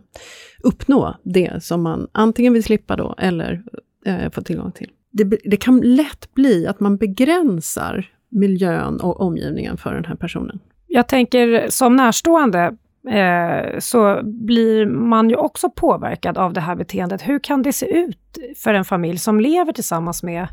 uppnå 0.63 1.17
det 1.23 1.65
som 1.65 1.83
man 1.83 2.09
antingen 2.13 2.53
vill 2.53 2.65
slippa 2.65 2.97
då, 2.97 3.15
eller 3.19 3.63
eh, 4.07 4.31
få 4.31 4.43
tillgång 4.43 4.73
till. 4.73 4.91
Det, 5.11 5.25
det 5.25 5.57
kan 5.57 5.81
lätt 5.81 6.35
bli 6.35 6.67
att 6.67 6.81
man 6.81 6.97
begränsar 6.97 8.07
miljön 8.29 9.01
och 9.01 9.21
omgivningen 9.21 9.77
för 9.77 9.95
den 9.95 10.05
här 10.05 10.15
personen. 10.15 10.61
Jag 10.87 11.09
tänker 11.09 11.67
som 11.71 11.97
närstående 11.97 12.77
eh, 13.09 13.79
så 13.79 14.21
blir 14.25 14.87
man 14.87 15.31
ju 15.31 15.37
också 15.37 15.71
påverkad 15.71 16.39
av 16.39 16.53
det 16.53 16.61
här 16.61 16.77
beteendet. 16.77 17.23
Hur 17.23 17.39
kan 17.39 17.63
det 17.63 17.73
se 17.73 17.87
ut 17.87 18.39
för 18.57 18.75
en 18.75 18.85
familj 18.85 19.19
som 19.19 19.41
lever 19.41 19.73
tillsammans 19.73 20.23
med 20.23 20.47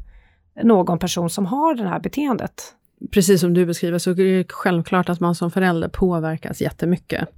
någon 0.64 1.00
person 1.00 1.30
som 1.30 1.46
har 1.46 1.76
det 1.76 1.88
här 1.88 2.00
beteendet? 2.00 2.76
precis 3.12 3.42
som 3.42 3.54
du 3.54 3.66
beskriver, 3.66 3.98
så 3.98 4.12
är 4.12 4.16
det 4.16 4.52
självklart 4.52 5.10
att 5.10 5.20
man 5.20 5.36
som 5.36 5.52
förälder 5.52 5.88
påverkas 5.88 6.62
jättemycket. 6.62 7.30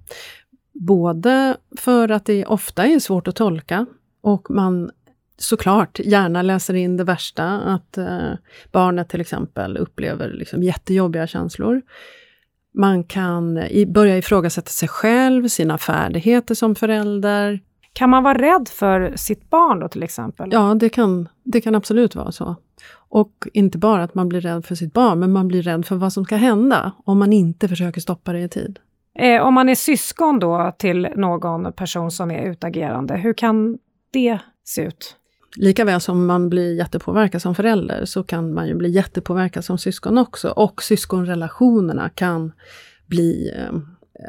Både 0.73 1.57
för 1.77 2.09
att 2.11 2.25
det 2.25 2.45
ofta 2.45 2.85
är 2.85 2.99
svårt 2.99 3.27
att 3.27 3.35
tolka 3.35 3.85
och 4.21 4.49
man 4.49 4.91
såklart 5.37 5.99
gärna 5.99 6.41
läser 6.41 6.73
in 6.73 6.97
det 6.97 7.03
värsta, 7.03 7.45
att 7.45 7.97
eh, 7.97 8.31
barnet 8.71 9.09
till 9.09 9.21
exempel 9.21 9.77
upplever 9.77 10.29
liksom 10.29 10.63
jättejobbiga 10.63 11.27
känslor. 11.27 11.81
Man 12.73 13.03
kan 13.03 13.57
i, 13.57 13.85
börja 13.85 14.17
ifrågasätta 14.17 14.69
sig 14.69 14.89
själv, 14.89 15.47
sina 15.47 15.77
färdigheter 15.77 16.55
som 16.55 16.75
förälder. 16.75 17.59
Kan 17.93 18.09
man 18.09 18.23
vara 18.23 18.37
rädd 18.37 18.69
för 18.69 19.13
sitt 19.15 19.49
barn 19.49 19.79
då 19.79 19.87
till 19.87 20.03
exempel? 20.03 20.49
Ja, 20.51 20.75
det 20.79 20.89
kan, 20.89 21.29
det 21.43 21.61
kan 21.61 21.75
absolut 21.75 22.15
vara 22.15 22.31
så. 22.31 22.55
Och 23.09 23.47
inte 23.53 23.77
bara 23.77 24.03
att 24.03 24.15
man 24.15 24.29
blir 24.29 24.41
rädd 24.41 24.65
för 24.65 24.75
sitt 24.75 24.93
barn, 24.93 25.19
men 25.19 25.31
man 25.31 25.47
blir 25.47 25.61
rädd 25.61 25.85
för 25.85 25.95
vad 25.95 26.13
som 26.13 26.25
ska 26.25 26.35
hända 26.35 26.91
om 27.05 27.19
man 27.19 27.33
inte 27.33 27.67
försöker 27.67 28.01
stoppa 28.01 28.33
det 28.33 28.39
i 28.39 28.49
tid. 28.49 28.79
Eh, 29.19 29.41
om 29.41 29.53
man 29.53 29.69
är 29.69 29.75
syskon 29.75 30.39
då 30.39 30.75
till 30.77 31.07
någon 31.15 31.73
person 31.73 32.11
som 32.11 32.31
är 32.31 32.51
utagerande, 32.51 33.17
hur 33.17 33.33
kan 33.33 33.77
det 34.11 34.39
se 34.63 34.81
ut? 34.81 35.15
Likaväl 35.55 36.01
som 36.01 36.25
man 36.25 36.49
blir 36.49 36.73
jättepåverkad 36.73 37.41
som 37.41 37.55
förälder 37.55 38.05
så 38.05 38.23
kan 38.23 38.53
man 38.53 38.67
ju 38.67 38.75
bli 38.75 38.89
jättepåverkad 38.89 39.65
som 39.65 39.77
syskon 39.77 40.17
också. 40.17 40.49
Och 40.49 40.83
syskonrelationerna 40.83 42.09
kan 42.09 42.51
bli 43.05 43.51
eh, 43.55 43.75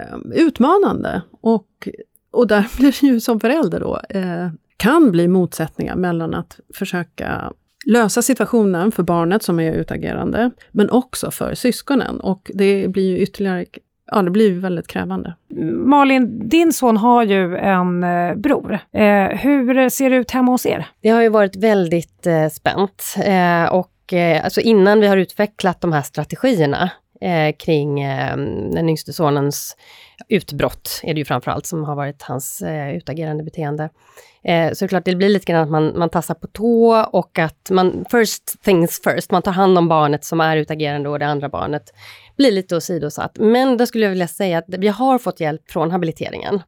eh 0.00 0.18
utmanande. 0.32 1.22
Och, 1.40 1.88
och 2.30 2.46
där 2.46 2.66
blir 2.78 2.96
det 3.00 3.06
ju 3.06 3.20
som 3.20 3.40
förälder 3.40 3.80
då, 3.80 4.00
eh, 4.08 4.48
kan 4.76 5.10
bli 5.10 5.28
motsättningar 5.28 5.96
mellan 5.96 6.34
att 6.34 6.60
försöka 6.75 7.52
lösa 7.87 8.22
situationen 8.22 8.92
för 8.92 9.02
barnet 9.02 9.42
som 9.42 9.60
är 9.60 9.72
utagerande, 9.72 10.50
men 10.72 10.90
också 10.90 11.30
för 11.30 11.54
syskonen. 11.54 12.20
Och 12.20 12.50
det 12.54 12.88
blir 12.88 13.10
ju 13.10 13.18
ytterligare 13.18 13.66
ja, 14.11 14.23
det 14.23 14.31
blir 14.31 14.61
väldigt 14.61 14.87
krävande. 14.87 15.35
Malin, 15.85 16.49
din 16.49 16.73
son 16.73 16.97
har 16.97 17.23
ju 17.23 17.57
en 17.57 18.05
eh, 18.05 18.35
bror. 18.35 18.79
Eh, 18.93 19.25
hur 19.25 19.88
ser 19.88 20.11
det 20.11 20.17
ut 20.17 20.31
hemma 20.31 20.53
hos 20.53 20.67
er? 20.67 20.87
Det 21.00 21.09
har 21.09 21.23
ju 21.23 21.29
varit 21.29 21.57
väldigt 21.57 22.27
eh, 22.27 22.49
spänt. 22.49 23.15
Eh, 23.25 23.65
och 23.65 24.12
eh, 24.12 24.45
alltså 24.45 24.61
innan 24.61 25.00
vi 25.00 25.07
har 25.07 25.17
utvecklat 25.17 25.81
de 25.81 25.93
här 25.93 26.03
strategierna 26.03 26.91
eh, 27.21 27.57
kring 27.57 28.05
den 28.75 28.88
yngste 28.88 29.12
sonens 29.12 29.77
utbrott, 30.29 31.00
är 31.03 31.15
det 31.15 31.19
ju 31.19 31.25
framförallt 31.25 31.67
som 31.67 31.85
har 31.85 31.95
varit 31.97 32.23
hans 32.23 32.62
utagerande 32.95 33.45
beteende. 33.45 33.88
Eh, 34.45 34.73
så 34.73 34.85
det 34.85 34.87
är 34.87 34.88
klart, 34.88 35.05
det 35.05 35.15
blir 35.15 35.29
lite 35.29 35.53
grann 35.53 35.62
att 35.62 35.71
man, 35.71 35.99
man 35.99 36.11
tassar 36.11 36.35
på 36.35 36.47
tå 36.47 37.05
och 37.12 37.38
att 37.38 37.71
man, 37.71 38.05
first 38.11 38.62
things 38.62 39.00
first, 39.05 39.31
man 39.31 39.43
tar 39.43 39.53
hand 39.53 39.79
om 39.79 39.88
barnet 39.88 40.25
som 40.25 40.41
är 40.41 40.57
utagerande 40.57 41.09
och 41.09 41.19
det 41.19 41.27
andra 41.27 41.49
barnet 41.49 41.83
blir 42.38 42.52
lite 42.52 42.76
åsidosatt. 42.76 43.38
Men 43.38 43.76
då 43.76 43.87
skulle 43.87 44.04
jag 44.04 44.11
vilja 44.11 44.28
säga 44.28 44.59
att 44.59 44.64
vi 44.68 44.88
har 44.88 45.18
fått 45.18 45.40
hjälp 45.40 45.71
från 45.71 45.90
habiliteringen. 45.90 46.62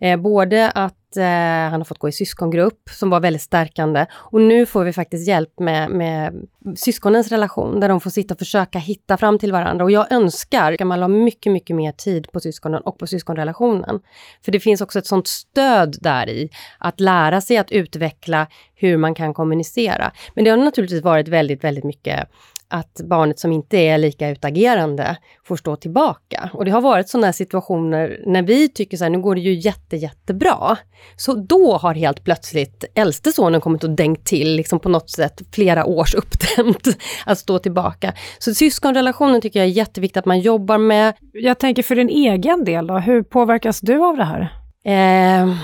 Eh, 0.00 0.16
både 0.20 0.70
att 0.70 1.16
eh, 1.16 1.24
han 1.70 1.80
har 1.80 1.84
fått 1.84 1.98
gå 1.98 2.08
i 2.08 2.12
syskongrupp 2.12 2.90
som 2.90 3.10
var 3.10 3.20
väldigt 3.20 3.42
stärkande 3.42 4.06
och 4.12 4.40
nu 4.40 4.66
får 4.66 4.84
vi 4.84 4.92
faktiskt 4.92 5.28
hjälp 5.28 5.60
med, 5.60 5.90
med 5.90 6.46
syskonens 6.76 7.28
relation 7.28 7.80
där 7.80 7.88
de 7.88 8.00
får 8.00 8.10
sitta 8.10 8.34
och 8.34 8.38
försöka 8.38 8.78
hitta 8.78 9.16
fram 9.16 9.38
till 9.38 9.52
varandra. 9.52 9.84
Och 9.84 9.90
jag 9.90 10.12
önskar 10.12 10.72
att 10.72 10.86
man 10.86 11.00
la 11.00 11.08
mycket, 11.08 11.52
mycket 11.52 11.76
mer 11.76 11.92
tid 11.92 12.32
på 12.32 12.40
syskonen 12.40 12.80
och 12.82 12.98
på 12.98 13.06
syskonrelationen. 13.06 14.00
För 14.44 14.52
det 14.52 14.60
finns 14.60 14.80
också 14.80 14.98
ett 14.98 15.06
sånt 15.06 15.26
stöd 15.26 15.96
där 16.00 16.28
i 16.28 16.50
att 16.78 17.00
lära 17.00 17.40
sig 17.40 17.56
att 17.56 17.72
utveckla 17.72 18.46
hur 18.74 18.96
man 18.96 19.14
kan 19.14 19.34
kommunicera. 19.34 20.12
Men 20.34 20.44
det 20.44 20.50
har 20.50 20.56
naturligtvis 20.56 21.02
varit 21.02 21.28
väldigt, 21.28 21.64
väldigt 21.64 21.84
mycket 21.84 22.28
att 22.68 23.00
barnet 23.04 23.38
som 23.38 23.52
inte 23.52 23.78
är 23.78 23.98
lika 23.98 24.30
utagerande 24.30 25.16
får 25.44 25.56
stå 25.56 25.76
tillbaka. 25.76 26.50
Och 26.52 26.64
det 26.64 26.70
har 26.70 26.80
varit 26.80 27.08
sådana 27.08 27.32
situationer 27.32 28.20
när 28.26 28.42
vi 28.42 28.68
tycker 28.68 28.96
så 28.96 29.04
här, 29.04 29.10
nu 29.10 29.20
går 29.20 29.34
det 29.34 29.40
ju 29.40 29.54
jätte, 29.54 29.96
jättebra. 29.96 30.76
Så 31.16 31.34
då 31.34 31.76
har 31.76 31.94
helt 31.94 32.24
plötsligt 32.24 32.84
äldste 32.94 33.32
sonen 33.32 33.60
kommit 33.60 33.84
och 33.84 33.90
dängt 33.90 34.24
till, 34.24 34.56
liksom 34.56 34.80
på 34.80 34.88
något 34.88 35.10
sätt 35.10 35.42
flera 35.52 35.84
års 35.84 36.14
uppdämt 36.14 36.88
att 37.26 37.38
stå 37.38 37.58
tillbaka. 37.58 38.12
Så 38.38 38.54
syskonrelationen 38.54 39.40
tycker 39.40 39.60
jag 39.60 39.68
är 39.68 39.72
jätteviktigt 39.72 40.16
att 40.16 40.26
man 40.26 40.40
jobbar 40.40 40.78
med. 40.78 41.14
Jag 41.32 41.58
tänker 41.58 41.82
för 41.82 41.96
din 41.96 42.08
egen 42.08 42.64
del 42.64 42.86
då, 42.86 42.98
hur 42.98 43.22
påverkas 43.22 43.80
du 43.80 44.04
av 44.04 44.16
det 44.16 44.24
här? 44.24 44.52
Eh, 44.84 45.56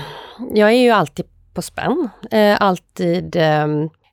jag 0.53 0.69
är 0.69 0.81
ju 0.81 0.89
alltid 0.89 1.25
på 1.53 1.61
spänn. 1.61 2.09
Eh, 2.31 2.57
alltid 2.59 3.35
eh, 3.35 3.67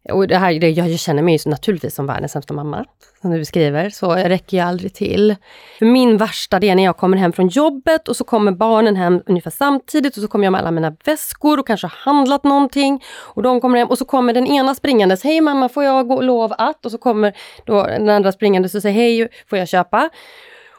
och 0.09 0.29
det 0.29 0.37
här, 0.37 0.79
jag 0.79 0.99
känner 0.99 1.23
mig 1.23 1.37
ju 1.37 1.51
naturligtvis 1.51 1.95
som 1.95 2.07
världens 2.07 2.33
sämsta 2.33 2.55
mamma, 2.55 2.85
som 3.21 3.31
du 3.31 3.39
beskriver, 3.39 3.91
så 3.91 4.07
jag 4.07 4.31
räcker 4.31 4.57
ju 4.57 4.63
aldrig 4.63 4.95
till. 4.95 5.37
Min 5.81 6.17
värsta 6.17 6.59
det 6.59 6.69
är 6.69 6.75
när 6.75 6.85
jag 6.85 6.97
kommer 6.97 7.17
hem 7.17 7.33
från 7.33 7.49
jobbet 7.49 8.09
och 8.09 8.17
så 8.17 8.25
kommer 8.25 8.53
barnen 8.53 8.97
hem 8.97 9.23
ungefär 9.27 9.51
samtidigt 9.51 10.17
och 10.17 10.23
så 10.23 10.29
kommer 10.29 10.45
jag 10.45 10.53
med 10.53 10.61
alla 10.61 10.71
mina 10.71 10.97
väskor 11.05 11.59
och 11.59 11.67
kanske 11.67 11.87
har 11.87 12.13
handlat 12.13 12.45
någonting. 12.45 13.03
Och 13.19 13.43
de 13.43 13.61
kommer 13.61 13.79
hem 13.79 13.89
och 13.89 13.99
så 13.99 14.05
kommer 14.05 14.33
den 14.33 14.47
ena 14.47 14.75
springandes, 14.75 15.25
hej 15.25 15.41
mamma 15.41 15.69
får 15.69 15.85
jag 15.85 16.09
gå 16.09 16.21
lov 16.21 16.53
att? 16.59 16.87
Och 16.87 16.93
så 16.93 16.99
kommer 16.99 17.37
då 17.65 17.83
den 17.83 18.09
andra 18.09 18.33
springandes 18.33 18.75
och 18.75 18.83
säger, 18.83 18.95
hej 18.95 19.29
får 19.51 19.59
jag 19.59 19.69
köpa? 19.69 20.11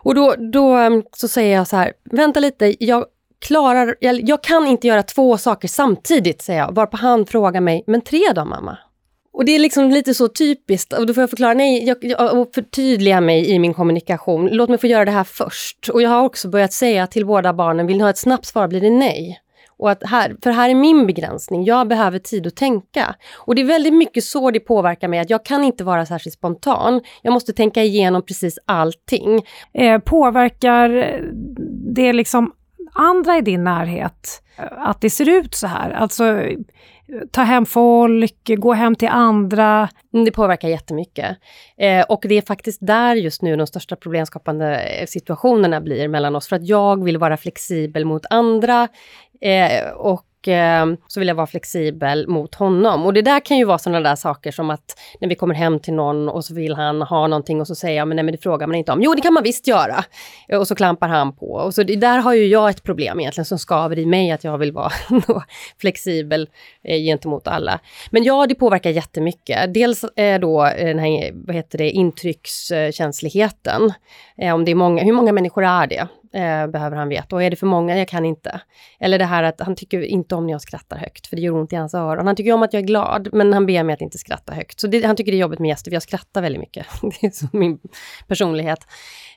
Och 0.04 0.16
då, 0.16 0.36
då 0.54 0.74
ehm, 0.74 1.04
så 1.12 1.28
säger 1.28 1.56
jag 1.56 1.68
så 1.68 1.78
här, 1.78 1.94
vänta 2.04 2.40
lite, 2.40 2.86
jag 2.86 3.06
klarar, 3.40 3.96
jag, 4.00 4.30
jag 4.30 4.44
kan 4.44 4.68
inte 4.68 4.88
göra 4.88 5.04
två 5.04 5.38
saker 5.38 5.68
samtidigt, 5.68 6.42
säger 6.42 6.60
jag, 6.60 6.76
varpå 6.76 6.98
han 6.98 7.26
frågar 7.26 7.62
mig, 7.62 7.84
men 7.88 8.02
tre 8.02 8.22
då 8.36 8.46
mamma? 8.46 8.78
Och 9.34 9.46
det 9.46 9.52
är 9.52 9.60
liksom 9.60 9.90
lite 9.90 10.14
så 10.14 10.28
typiskt, 10.28 10.94
och 10.94 11.06
då 11.06 11.14
får 11.14 11.22
jag 11.22 11.30
förklara, 11.30 11.54
nej, 11.54 11.88
jag, 11.88 11.98
jag, 12.02 12.38
och 12.40 12.50
förtydliga 12.54 13.22
mig 13.22 13.50
i 13.50 13.60
min 13.60 13.74
kommunikation. 13.74 14.50
Låt 14.52 14.70
mig 14.70 14.78
få 14.78 14.88
göra 14.88 15.06
det 15.06 15.12
här 15.12 15.24
först. 15.24 15.90
Och 15.90 16.02
jag 16.02 16.10
har 16.10 16.24
också 16.24 16.50
börjat 16.50 16.74
säga 16.74 17.08
till 17.08 17.26
båda 17.26 17.54
barnen, 17.54 17.88
vill 17.88 17.98
ni 17.98 18.04
ha 18.04 18.10
ett 18.10 18.18
snabbt 18.18 18.46
svar 18.46 18.68
blir 18.68 18.82
det 18.82 18.90
nej. 18.90 19.42
Och 19.78 19.92
att 19.92 20.04
här, 20.04 20.36
för 20.44 20.52
här 20.52 20.70
är 20.70 20.76
min 20.76 21.08
begränsning, 21.08 21.64
jag 21.64 21.88
behöver 21.88 22.20
tid 22.20 22.48
att 22.48 22.56
tänka. 22.56 23.16
Och 23.38 23.56
det 23.56 23.62
är 23.62 23.66
väldigt 23.66 23.94
mycket 23.94 24.24
så 24.24 24.52
det 24.52 24.60
påverkar 24.60 25.08
mig, 25.08 25.20
att 25.20 25.30
jag 25.30 25.46
kan 25.46 25.64
inte 25.64 25.84
vara 25.84 26.06
särskilt 26.06 26.36
spontan. 26.36 27.02
Jag 27.22 27.34
måste 27.34 27.54
tänka 27.54 27.84
igenom 27.84 28.26
precis 28.26 28.60
allting. 28.66 29.42
Eh, 29.74 30.00
påverkar 30.00 31.20
det 31.94 32.14
liksom 32.14 32.54
andra 32.94 33.38
i 33.38 33.42
din 33.42 33.64
närhet 33.64 34.44
eh, 34.58 34.66
att 34.78 35.02
det 35.02 35.10
ser 35.10 35.30
ut 35.30 35.56
så 35.56 35.68
här? 35.68 35.92
Alltså 35.92 36.42
ta 37.32 37.42
hem 37.42 37.66
folk, 37.66 38.50
gå 38.58 38.74
hem 38.74 38.96
till 38.96 39.08
andra. 39.08 39.90
Mm, 40.14 40.26
det 40.26 40.32
påverkar 40.32 40.70
jättemycket. 40.70 41.38
Eh, 41.78 42.02
och 42.02 42.26
det 42.30 42.36
är 42.36 42.42
faktiskt 42.42 42.80
där 42.82 43.16
just 43.16 43.42
nu 43.42 43.56
de 43.56 43.68
största 43.68 43.96
problemskapande 43.96 44.80
eh, 44.80 45.06
situationerna 45.06 45.82
blir 45.82 46.08
mellan 46.08 46.36
oss. 46.36 46.48
För 46.48 46.56
att 46.56 46.68
jag 46.68 47.04
vill 47.04 47.18
vara 47.18 47.38
flexibel 47.38 48.06
mot 48.06 48.26
andra 48.30 48.88
eh, 49.42 49.90
och 49.90 50.26
eh, 50.48 50.86
så 51.08 51.20
vill 51.20 51.28
jag 51.28 51.36
vara 51.36 51.48
flexibel 51.48 52.28
mot 52.28 52.56
honom. 52.56 53.06
Och 53.06 53.14
det 53.14 53.22
där 53.22 53.40
kan 53.40 53.58
ju 53.58 53.66
vara 53.66 53.78
sådana 53.78 54.10
där 54.10 54.16
saker 54.16 54.52
som 54.52 54.70
att 54.70 55.00
när 55.20 55.30
vi 55.30 55.36
kommer 55.36 55.56
hem 55.56 55.80
till 55.80 55.94
någon 55.94 56.30
och 56.30 56.46
så 56.46 56.54
vill 56.54 56.76
han 56.76 57.02
ha 57.02 57.28
någonting 57.28 57.62
och 57.62 57.68
så 57.68 57.76
säger 57.76 57.98
jag, 57.98 58.08
men 58.08 58.16
nej 58.16 58.24
men 58.24 58.32
det 58.32 58.38
frågar 58.38 58.68
man 58.68 58.76
inte 58.76 58.92
om. 58.92 59.02
Jo, 59.02 59.14
det 59.14 59.22
kan 59.22 59.34
man 59.34 59.44
visst 59.44 59.68
göra. 59.68 60.04
Och 60.60 60.68
så 60.68 60.76
klampar 60.76 61.08
han 61.08 61.36
på. 61.36 61.52
Och 61.52 61.74
så 61.74 61.84
det, 61.84 61.96
där 61.96 62.18
har 62.18 62.34
ju 62.34 62.48
jag 62.48 62.70
ett 62.70 62.84
problem 62.84 63.20
egentligen 63.20 63.46
som 63.46 63.60
skaver 63.60 64.00
i 64.00 64.06
mig, 64.06 64.32
att 64.32 64.44
jag 64.44 64.58
vill 64.58 64.72
vara 64.72 64.92
flexibel 65.82 66.50
eh, 66.84 66.98
gentemot 66.98 67.48
alla. 67.48 67.80
Men 68.12 68.24
ja, 68.24 68.48
det 68.48 68.56
påverkar 68.56 68.90
jättemycket. 68.90 69.74
Dels 69.74 70.04
eh, 70.04 70.40
då 70.40 70.66
eh, 70.66 70.86
den 70.86 71.00
här, 71.00 71.32
vad 71.34 71.56
heter 71.56 71.78
det, 71.78 71.92
intryckskänsligheten. 71.92 73.94
Eh, 74.38 74.56
om 74.56 74.66
det 74.66 74.72
är 74.72 74.76
många, 74.76 75.04
hur 75.04 75.14
många 75.14 75.32
människor 75.32 75.66
är 75.66 75.88
det? 75.88 76.08
Eh, 76.34 76.68
behöver 76.68 76.98
han 76.98 77.10
veta. 77.10 77.36
Och 77.36 77.44
är 77.44 77.50
det 77.50 77.56
för 77.56 77.68
många, 77.68 77.98
jag 77.98 78.08
kan 78.08 78.26
inte. 78.26 78.62
Eller 79.00 79.20
det 79.20 79.26
här 79.26 79.44
att 79.44 79.62
han 79.62 79.76
tycker 79.76 80.02
inte 80.02 80.36
om 80.36 80.46
när 80.46 80.54
jag 80.54 80.62
skrattar 80.62 80.98
högt, 80.98 81.28
för 81.28 81.36
det 81.36 81.42
gör 81.42 81.54
ont 81.54 81.74
i 81.74 81.76
hans 81.76 81.94
öron. 81.94 82.28
Han 82.28 82.36
tycker 82.36 82.54
om 82.54 82.64
att 82.64 82.74
jag 82.74 82.84
är 82.84 82.88
glad, 82.88 83.30
men 83.34 83.54
han 83.54 83.66
ber 83.66 83.84
mig 83.84 83.94
att 83.94 84.02
inte 84.02 84.18
skratta 84.18 84.54
högt. 84.54 84.80
Så 84.80 84.88
det, 84.88 85.06
han 85.06 85.16
tycker 85.16 85.32
det 85.32 85.38
är 85.38 85.40
jobbigt 85.42 85.60
med 85.60 85.70
gäster, 85.70 85.92
för 85.92 85.96
jag 85.96 86.04
skrattar 86.04 86.42
väldigt 86.42 86.62
mycket. 86.62 86.86
det 87.02 87.28
är 87.28 87.32
så 87.32 87.48
min 87.54 87.80
personlighet. 88.28 88.80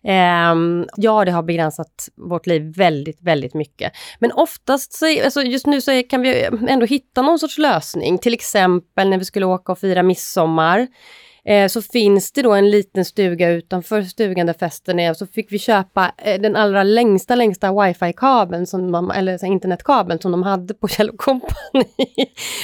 Eh, 0.05 0.55
ja, 0.97 1.25
det 1.25 1.31
har 1.31 1.43
begränsat 1.43 2.09
vårt 2.17 2.47
liv 2.47 2.73
väldigt, 2.77 3.23
väldigt 3.23 3.55
mycket. 3.55 3.93
Men 4.19 4.33
oftast, 4.33 4.93
så, 4.93 5.07
alltså 5.25 5.43
just 5.43 5.67
nu 5.67 5.81
så 5.81 6.03
kan 6.03 6.23
vi 6.23 6.49
ändå 6.69 6.87
hitta 6.87 7.23
någon 7.23 7.39
sorts 7.39 7.59
lösning. 7.59 8.19
Till 8.19 8.35
exempel 8.35 9.11
när 9.11 9.19
vi 9.19 9.25
skulle 9.25 9.47
åka 9.47 9.73
och 9.73 9.79
fira 9.79 10.03
midsommar 10.03 10.89
eh, 11.45 11.69
så 11.69 11.83
finns 11.83 12.33
det 12.33 12.43
då 12.43 12.53
en 12.53 12.71
liten 12.71 13.05
stuga 13.05 13.49
utanför 13.49 14.03
stugan 14.03 14.47
där 14.47 14.55
festen 14.55 15.01
är. 15.01 15.09
Eh, 15.09 15.15
så 15.15 15.27
fick 15.27 15.53
vi 15.53 15.59
köpa 15.59 16.13
eh, 16.19 16.41
den 16.41 16.57
allra 16.57 16.83
längsta, 16.83 17.35
längsta 17.35 17.73
wifi-kabeln, 17.73 18.67
som 18.67 18.93
de, 18.93 19.11
eller 19.11 19.39
så 19.39 19.47
internetkabeln 19.47 20.21
som 20.21 20.33
de 20.33 20.43
hade 20.43 20.75
på 20.75 20.89
Kjell 20.95 21.11
Company. 21.17 21.85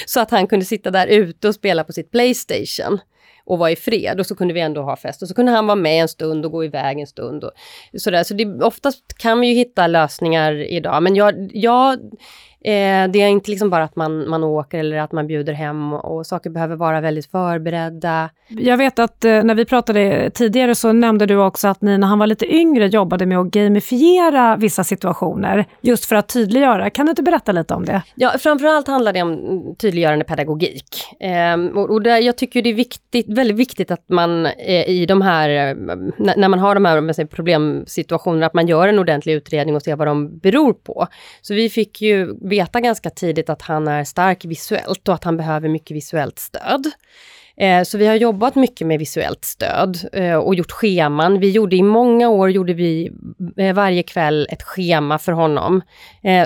så 0.07 0.21
att 0.21 0.31
han 0.31 0.47
kunde 0.47 0.65
sitta 0.65 0.91
där 0.91 1.07
ute 1.07 1.49
och 1.49 1.55
spela 1.55 1.85
på 1.85 1.93
sitt 1.93 2.11
Playstation 2.11 2.99
och 3.45 3.59
vara 3.59 3.71
i 3.71 3.77
fred 3.77 4.21
och 4.21 4.27
så 4.27 4.35
kunde 4.35 4.55
vi 4.55 4.61
ändå 4.61 4.83
ha 4.83 4.97
fest 4.97 5.23
och 5.23 5.29
så 5.29 5.35
kunde 5.35 5.53
han 5.53 5.67
vara 5.67 5.77
med 5.77 6.03
en 6.03 6.09
stund 6.09 6.45
och 6.45 6.53
gå 6.53 6.65
iväg 6.65 7.01
en 7.01 7.07
stund. 7.07 7.45
Och 7.45 7.53
sådär. 7.97 8.25
Så 8.25 8.35
det, 8.35 8.65
oftast 8.65 9.19
kan 9.19 9.41
vi 9.41 9.47
ju 9.47 9.55
hitta 9.55 9.87
lösningar 9.87 10.53
idag 10.53 11.03
men 11.03 11.15
jag, 11.15 11.51
jag 11.55 11.99
Eh, 12.65 13.11
det 13.11 13.23
är 13.23 13.29
inte 13.29 13.51
liksom 13.51 13.71
bara 13.71 13.85
att 13.85 13.97
man, 13.97 14.29
man 14.29 14.45
åker 14.45 14.79
eller 14.79 14.97
att 14.97 15.13
man 15.13 15.27
bjuder 15.27 15.53
hem 15.53 15.93
och 15.93 16.27
saker 16.27 16.51
behöver 16.51 16.77
vara 16.77 17.01
väldigt 17.01 17.31
förberedda. 17.31 18.31
Jag 18.49 18.77
vet 18.77 18.99
att 18.99 19.25
eh, 19.25 19.43
när 19.43 19.55
vi 19.55 19.65
pratade 19.65 20.31
tidigare 20.35 20.75
så 20.75 20.93
nämnde 20.93 21.27
du 21.27 21.37
också 21.37 21.69
att 21.69 21.83
ni 21.83 21.99
när 21.99 22.07
han 22.07 22.19
var 22.19 22.27
lite 22.27 22.55
yngre 22.55 22.87
jobbade 22.87 23.27
med 23.27 23.39
att 23.39 23.47
gamifiera 23.47 24.57
vissa 24.57 24.85
situationer, 24.85 25.67
just 25.81 26.05
för 26.05 26.17
att 26.17 26.29
tydliggöra. 26.29 26.91
Kan 26.91 27.07
du 27.07 27.11
inte 27.11 27.23
berätta 27.23 27.53
lite 27.53 27.75
om 27.75 27.85
det? 27.85 28.03
Ja, 28.15 28.33
framförallt 28.39 28.89
handlar 28.89 29.13
det 29.13 29.23
om 29.23 29.75
tydliggörande 29.79 30.25
pedagogik. 30.25 31.17
Eh, 31.21 31.79
och, 31.79 31.91
och 31.91 32.03
där, 32.03 32.19
jag 32.19 32.37
tycker 32.37 32.63
det 32.63 32.71
är 32.71 32.75
viktigt, 32.75 33.27
väldigt 33.29 33.57
viktigt 33.57 33.91
att 33.91 34.09
man 34.09 34.47
eh, 34.47 34.89
i 34.89 35.07
de 35.07 35.23
här, 35.23 35.51
eh, 35.51 35.77
när 36.37 36.49
man 36.49 36.59
har 36.59 36.75
de 36.75 36.85
här 36.85 37.27
problemsituationerna, 37.27 38.47
att 38.47 38.55
man 38.55 38.67
gör 38.67 38.89
en 38.89 38.99
ordentlig 38.99 39.33
utredning 39.33 39.77
och 39.77 39.83
ser 39.83 39.97
vad 39.97 40.07
de 40.07 40.39
beror 40.39 40.73
på. 40.73 41.07
Så 41.43 41.55
vi 41.55 41.71
fick 41.71 42.03
ju 42.03 42.35
veta 42.51 42.81
ganska 42.81 43.11
tidigt 43.11 43.51
att 43.51 43.63
han 43.63 43.89
är 43.89 44.05
stark 44.05 44.45
visuellt 44.45 45.09
och 45.09 45.15
att 45.15 45.25
han 45.25 45.37
behöver 45.37 45.69
mycket 45.69 45.97
visuellt 45.97 46.39
stöd. 46.39 46.91
Eh, 47.57 47.83
så 47.83 47.99
vi 47.99 48.07
har 48.07 48.15
jobbat 48.15 48.55
mycket 48.55 48.87
med 48.87 48.99
visuellt 48.99 49.45
stöd 49.45 49.99
eh, 50.13 50.37
och 50.37 50.55
gjort 50.55 50.73
scheman. 50.73 51.41
Vi 51.41 51.51
gjorde 51.51 51.77
i 51.77 51.83
många 51.83 52.29
år, 52.29 52.51
gjorde 52.51 52.73
vi 52.73 53.11
eh, 53.57 53.75
varje 53.75 54.03
kväll 54.03 54.47
ett 54.51 54.63
schema 54.63 55.19
för 55.19 55.33
honom. 55.33 55.83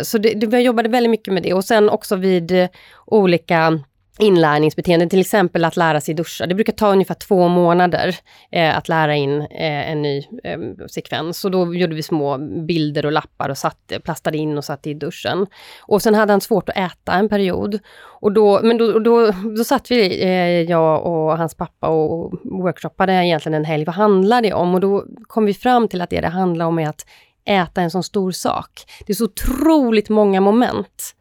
Så 0.03 0.19
det, 0.19 0.47
vi 0.47 0.59
jobbade 0.59 0.89
väldigt 0.89 1.11
mycket 1.11 1.35
med 1.35 1.43
det 1.43 1.55
och 1.55 1.65
sen 1.65 1.91
också 1.91 2.17
vid 2.17 2.69
olika 3.07 3.81
inlärningsbeteenden, 4.19 5.09
till 5.09 5.21
exempel 5.21 5.65
att 5.65 5.77
lära 5.77 6.01
sig 6.01 6.15
duscha. 6.15 6.47
Det 6.47 6.55
brukar 6.55 6.73
ta 6.73 6.93
ungefär 6.93 7.15
två 7.15 7.49
månader 7.49 8.17
eh, 8.51 8.79
att 8.79 8.89
lära 8.89 9.15
in 9.15 9.41
eh, 9.41 9.91
en 9.91 10.03
ny 10.03 10.19
eh, 10.45 10.59
sekvens. 10.91 11.45
Och 11.45 11.51
då 11.51 11.75
gjorde 11.75 11.95
vi 11.95 12.03
små 12.03 12.39
bilder 12.67 13.07
och 13.07 13.13
lappar 13.13 13.49
och 13.49 13.59
satte, 13.59 14.01
plastade 14.01 14.39
in 14.39 14.59
och 14.59 14.65
satte 14.65 14.91
i 14.91 14.95
duschen. 14.95 15.47
Och 15.81 16.03
sen 16.03 16.15
hade 16.15 16.33
han 16.33 16.41
svårt 16.41 16.69
att 16.69 16.77
äta 16.77 17.13
en 17.13 17.29
period. 17.29 17.79
Och 18.21 18.33
då, 18.33 18.61
men 18.63 18.79
då, 18.79 18.99
då, 18.99 19.31
då 19.57 19.65
satt 19.65 19.91
vi, 19.91 20.23
eh, 20.23 20.61
jag 20.71 21.07
och 21.07 21.39
hans 21.39 21.55
pappa 21.55 21.89
och 21.89 22.33
workshoppade 22.45 23.13
egentligen 23.13 23.55
en 23.55 23.65
helg. 23.65 23.85
Vad 23.85 23.95
handlar 23.95 24.43
det 24.43 24.53
om? 24.53 24.75
Och 24.75 24.81
då 24.81 25.05
kom 25.27 25.45
vi 25.45 25.55
fram 25.55 25.89
till 25.89 26.01
att 26.01 26.11
det 26.11 26.21
det 26.21 26.29
handlar 26.29 26.67
om 26.67 26.79
är 26.79 26.89
att 26.89 27.07
äta 27.45 27.83
en 27.83 27.91
sån 27.91 28.03
stor 28.03 28.33
sak. 28.33 28.71
Det 29.07 29.13
är 29.13 29.15
så 29.15 29.25
otroligt 29.25 30.09
många 30.09 30.41
moment. 30.41 31.15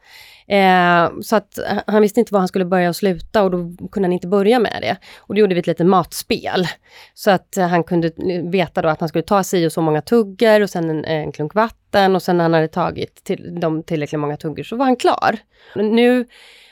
Eh, 0.47 1.19
så 1.21 1.35
att 1.35 1.57
eh, 1.57 1.77
han 1.87 2.01
visste 2.01 2.19
inte 2.19 2.33
var 2.33 2.39
han 2.39 2.47
skulle 2.47 2.65
börja 2.65 2.89
och 2.89 2.95
sluta 2.95 3.43
och 3.43 3.51
då 3.51 3.57
kunde 3.91 4.07
han 4.07 4.13
inte 4.13 4.27
börja 4.27 4.59
med 4.59 4.77
det. 4.81 4.97
Och 5.17 5.35
då 5.35 5.39
gjorde 5.39 5.53
vi 5.53 5.59
ett 5.59 5.67
litet 5.67 5.87
matspel. 5.87 6.67
Så 7.13 7.31
att 7.31 7.57
eh, 7.57 7.67
han 7.67 7.83
kunde 7.83 8.07
eh, 8.07 8.43
veta 8.43 8.81
då 8.81 8.89
att 8.89 8.99
han 8.99 9.09
skulle 9.09 9.23
ta 9.23 9.43
sig 9.43 9.65
och 9.65 9.71
så 9.71 9.81
många 9.81 10.01
tuggor 10.01 10.61
och 10.61 10.69
sen 10.69 10.89
en, 10.89 11.05
en 11.05 11.31
klunk 11.31 11.55
vatten 11.55 12.15
och 12.15 12.21
sen 12.21 12.37
när 12.37 12.43
han 12.43 12.53
hade 12.53 12.67
tagit 12.67 13.23
till, 13.23 13.59
de 13.59 13.83
tillräckligt 13.83 14.19
många 14.19 14.37
tuggor 14.37 14.63
så 14.63 14.75
var 14.75 14.85
han 14.85 14.95
klar. 14.95 15.37
Nu 15.75 16.25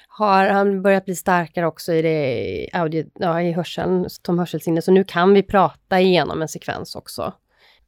har 0.08 0.48
han 0.48 0.82
börjat 0.82 1.06
bli 1.06 1.16
starkare 1.16 1.68
också 1.68 1.94
i, 1.94 2.02
det, 2.02 2.70
audio, 2.74 3.06
ja, 3.20 3.42
i 3.42 3.52
hörseln, 3.52 4.06
som 4.10 4.40
hörselsinne, 4.40 4.82
så 4.82 4.92
nu 4.92 5.04
kan 5.04 5.34
vi 5.34 5.44
prata 5.44 6.00
igenom 6.00 6.42
en 6.42 6.48
sekvens 6.48 6.96
också. 6.96 7.34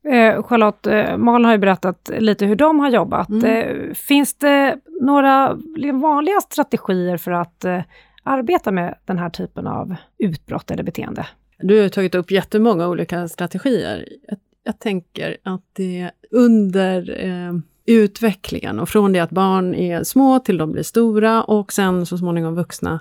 Eh, 0.06 0.44
Charlotte, 0.44 0.88
eh, 0.88 1.18
Malin 1.18 1.46
har 1.46 1.52
ju 1.52 1.58
berättat 1.58 2.12
lite 2.18 2.46
hur 2.46 2.56
de 2.56 2.80
har 2.80 2.90
jobbat. 2.90 3.30
Mm. 3.30 3.46
Eh, 3.46 3.94
finns 3.94 4.34
det 4.34 4.78
några 5.02 5.58
vanliga 5.94 6.42
strategier 6.42 7.18
för 7.18 7.32
att 7.32 7.66
eh, 7.66 7.82
arbeta 8.24 8.72
med 8.72 8.96
den 9.06 9.18
här 9.18 9.30
typen 9.30 9.68
av 9.68 9.96
utbrott 10.18 10.72
eller 10.72 10.84
beteende? 10.84 11.28
Du 11.60 11.82
har 11.82 11.90
tagit 11.90 12.16
upp 12.16 12.32
jättemånga 12.32 12.88
olika 12.88 13.28
strategier. 13.28 14.06
Jag, 14.28 14.38
jag 14.64 14.80
tänker 14.80 15.38
att 15.44 15.64
det 15.74 16.12
under 16.32 17.26
eh, 17.26 17.54
utvecklingen 17.86 18.80
och 18.80 18.90
från 18.90 19.14
det 19.14 19.20
att 19.20 19.30
barn 19.30 19.76
är 19.76 20.04
små 20.04 20.40
till 20.40 20.58
de 20.58 20.72
blir 20.72 20.84
stora 20.84 21.44
och 21.44 21.74
sen 21.74 22.06
så 22.06 22.18
småningom 22.18 22.56
vuxna, 22.56 23.00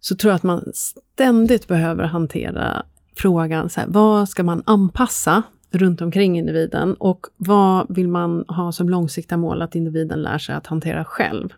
så 0.00 0.16
tror 0.16 0.30
jag 0.30 0.36
att 0.36 0.42
man 0.42 0.72
ständigt 0.74 1.68
behöver 1.68 2.04
hantera 2.04 2.82
frågan, 3.16 3.70
så 3.70 3.80
här, 3.80 3.88
vad 3.88 4.28
ska 4.28 4.42
man 4.42 4.62
anpassa 4.66 5.42
runt 5.70 6.00
omkring 6.00 6.38
individen 6.38 6.94
och 6.94 7.26
vad 7.36 7.96
vill 7.96 8.08
man 8.08 8.44
ha 8.48 8.72
som 8.72 8.88
långsiktiga 8.88 9.38
mål 9.38 9.62
att 9.62 9.74
individen 9.74 10.22
lär 10.22 10.38
sig 10.38 10.54
att 10.54 10.66
hantera 10.66 11.04
själv? 11.04 11.48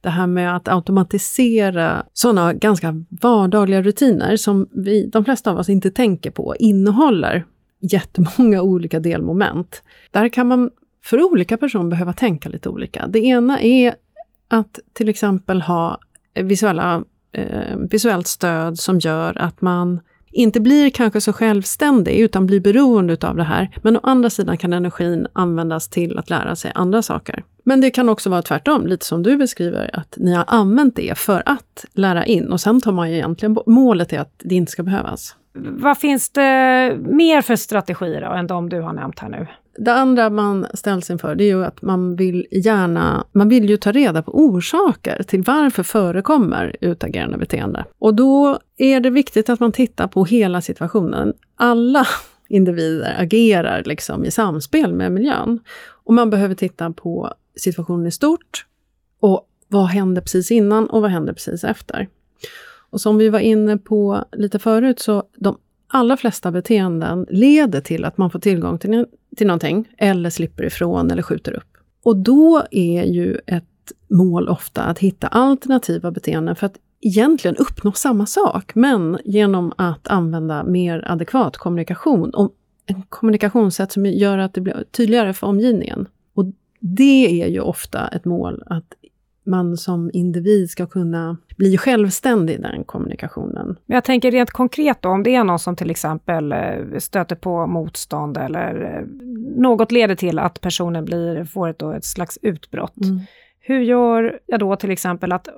Det 0.00 0.10
här 0.10 0.26
med 0.26 0.56
att 0.56 0.68
automatisera 0.68 2.06
sådana 2.12 2.52
ganska 2.52 3.04
vardagliga 3.08 3.82
rutiner 3.82 4.36
som 4.36 4.68
vi, 4.70 5.06
de 5.06 5.24
flesta 5.24 5.50
av 5.50 5.58
oss 5.58 5.68
inte 5.68 5.90
tänker 5.90 6.30
på, 6.30 6.56
innehåller 6.58 7.44
jättemånga 7.80 8.62
olika 8.62 9.00
delmoment. 9.00 9.82
Där 10.10 10.28
kan 10.28 10.46
man 10.46 10.70
för 11.04 11.22
olika 11.22 11.56
personer 11.56 11.90
behöva 11.90 12.12
tänka 12.12 12.48
lite 12.48 12.68
olika. 12.68 13.06
Det 13.06 13.18
ena 13.18 13.60
är 13.60 13.94
att 14.48 14.78
till 14.92 15.08
exempel 15.08 15.62
ha 15.62 15.98
visuella, 16.34 17.04
eh, 17.32 17.76
visuellt 17.90 18.26
stöd 18.26 18.78
som 18.78 18.98
gör 18.98 19.38
att 19.38 19.60
man 19.60 20.00
inte 20.30 20.60
blir 20.60 20.90
kanske 20.90 21.20
så 21.20 21.32
självständig 21.32 22.18
utan 22.18 22.46
blir 22.46 22.60
beroende 22.60 23.28
av 23.28 23.36
det 23.36 23.44
här. 23.44 23.70
Men 23.82 23.96
å 23.96 24.00
andra 24.02 24.30
sidan 24.30 24.58
kan 24.58 24.72
energin 24.72 25.26
användas 25.32 25.88
till 25.88 26.18
att 26.18 26.30
lära 26.30 26.56
sig 26.56 26.72
andra 26.74 27.02
saker. 27.02 27.44
Men 27.62 27.80
det 27.80 27.90
kan 27.90 28.08
också 28.08 28.30
vara 28.30 28.42
tvärtom, 28.42 28.86
lite 28.86 29.06
som 29.06 29.22
du 29.22 29.36
beskriver, 29.36 29.90
att 29.92 30.14
ni 30.16 30.34
har 30.34 30.44
använt 30.46 30.96
det 30.96 31.18
för 31.18 31.42
att 31.46 31.84
lära 31.92 32.26
in 32.26 32.52
och 32.52 32.60
sen 32.60 32.80
tar 32.80 32.92
man 32.92 33.10
ju 33.10 33.16
egentligen 33.16 33.58
målet 33.66 34.12
är 34.12 34.20
att 34.20 34.34
det 34.38 34.54
inte 34.54 34.72
ska 34.72 34.82
behövas. 34.82 35.36
Vad 35.54 35.98
finns 35.98 36.30
det 36.30 36.96
mer 37.00 37.42
för 37.42 37.56
strategier 37.56 38.20
då, 38.20 38.32
än 38.32 38.46
de 38.46 38.68
du 38.68 38.80
har 38.80 38.92
nämnt 38.92 39.18
här 39.18 39.28
nu? 39.28 39.46
Det 39.80 39.92
andra 39.92 40.30
man 40.30 40.66
ställs 40.74 41.10
inför 41.10 41.34
det 41.34 41.44
är 41.44 41.56
ju 41.56 41.64
att 41.64 41.82
man 41.82 42.16
vill 42.16 42.46
gärna, 42.50 43.26
man 43.32 43.48
vill 43.48 43.70
ju 43.70 43.76
ta 43.76 43.92
reda 43.92 44.22
på 44.22 44.38
orsaker 44.38 45.22
till 45.22 45.42
varför 45.42 45.82
förekommer 45.82 46.76
utagerande 46.80 47.38
beteende. 47.38 47.84
Och 47.98 48.14
då 48.14 48.58
är 48.76 49.00
det 49.00 49.10
viktigt 49.10 49.48
att 49.48 49.60
man 49.60 49.72
tittar 49.72 50.08
på 50.08 50.24
hela 50.24 50.60
situationen. 50.60 51.32
Alla 51.56 52.06
individer 52.48 53.16
agerar 53.18 53.82
liksom 53.84 54.24
i 54.24 54.30
samspel 54.30 54.94
med 54.94 55.12
miljön. 55.12 55.60
Och 56.04 56.14
man 56.14 56.30
behöver 56.30 56.54
titta 56.54 56.90
på 56.90 57.32
situationen 57.56 58.06
i 58.06 58.10
stort 58.10 58.66
och 59.20 59.48
vad 59.68 59.86
hände 59.86 60.20
precis 60.20 60.50
innan 60.50 60.86
och 60.86 61.02
vad 61.02 61.10
hände 61.10 61.34
precis 61.34 61.64
efter. 61.64 62.08
Och 62.90 63.00
som 63.00 63.18
vi 63.18 63.28
var 63.28 63.38
inne 63.38 63.78
på 63.78 64.24
lite 64.32 64.58
förut, 64.58 64.98
så 64.98 65.22
de 65.36 65.58
allra 65.88 66.16
flesta 66.16 66.50
beteenden 66.50 67.26
leder 67.30 67.80
till 67.80 68.04
att 68.04 68.18
man 68.18 68.30
får 68.30 68.38
tillgång 68.38 68.78
till, 68.78 69.06
till 69.38 69.46
någonting, 69.46 69.88
eller 69.98 70.30
slipper 70.30 70.64
ifrån 70.64 71.10
eller 71.10 71.22
skjuter 71.22 71.52
upp. 71.52 71.76
Och 72.02 72.16
då 72.16 72.62
är 72.70 73.04
ju 73.04 73.38
ett 73.46 73.64
mål 74.10 74.48
ofta 74.48 74.82
att 74.82 74.98
hitta 74.98 75.26
alternativa 75.26 76.10
beteenden 76.10 76.56
för 76.56 76.66
att 76.66 76.76
egentligen 77.00 77.56
uppnå 77.56 77.92
samma 77.92 78.26
sak, 78.26 78.74
men 78.74 79.18
genom 79.24 79.72
att 79.76 80.08
använda 80.08 80.64
mer 80.64 81.04
adekvat 81.06 81.56
kommunikation 81.56 82.30
och 82.30 82.54
en 82.86 83.02
kommunikationssätt 83.02 83.92
som 83.92 84.06
gör 84.06 84.38
att 84.38 84.54
det 84.54 84.60
blir 84.60 84.84
tydligare 84.90 85.34
för 85.34 85.46
omgivningen. 85.46 86.08
Och 86.34 86.44
det 86.80 87.42
är 87.42 87.48
ju 87.48 87.60
ofta 87.60 88.08
ett 88.08 88.24
mål, 88.24 88.62
att 88.66 88.94
man 89.48 89.76
som 89.76 90.10
individ 90.12 90.70
ska 90.70 90.86
kunna 90.86 91.36
bli 91.56 91.78
självständig 91.78 92.54
i 92.54 92.58
den 92.58 92.84
kommunikationen. 92.84 93.76
Jag 93.86 94.04
tänker 94.04 94.30
rent 94.30 94.50
konkret 94.50 95.02
då, 95.02 95.08
om 95.08 95.22
det 95.22 95.34
är 95.34 95.44
någon 95.44 95.58
som 95.58 95.76
till 95.76 95.90
exempel 95.90 96.52
eh, 96.52 96.98
stöter 96.98 97.36
på 97.36 97.66
motstånd 97.66 98.36
eller 98.36 98.84
eh, 98.84 99.06
något 99.56 99.92
leder 99.92 100.14
till 100.14 100.38
att 100.38 100.60
personen 100.60 101.04
blir, 101.04 101.44
får 101.44 101.68
ett, 101.68 101.82
ett 101.82 102.04
slags 102.04 102.38
utbrott. 102.42 102.96
Mm. 103.04 103.20
Hur 103.60 103.80
gör 103.80 104.40
jag 104.46 104.60
då 104.60 104.76
till 104.76 104.90
exempel 104.90 105.32
att 105.32 105.48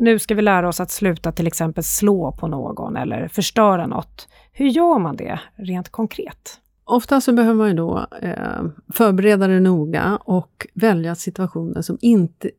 nu 0.00 0.18
ska 0.18 0.34
vi 0.34 0.42
lära 0.42 0.68
oss 0.68 0.80
att 0.80 0.90
sluta 0.90 1.32
till 1.32 1.46
exempel 1.46 1.84
slå 1.84 2.32
på 2.32 2.46
någon 2.46 2.96
eller 2.96 3.28
förstöra 3.28 3.86
något. 3.86 4.28
Hur 4.52 4.66
gör 4.66 4.98
man 4.98 5.16
det 5.16 5.40
rent 5.56 5.88
konkret? 5.88 6.60
Ofta 6.84 7.20
så 7.20 7.32
behöver 7.32 7.54
man 7.54 7.68
ju 7.68 7.74
då 7.74 8.06
eh, 8.22 8.62
förbereda 8.92 9.46
det 9.46 9.60
noga 9.60 10.18
och 10.24 10.66
välja 10.74 11.14
situationer 11.14 11.82
som 11.82 11.98
inte 12.00 12.50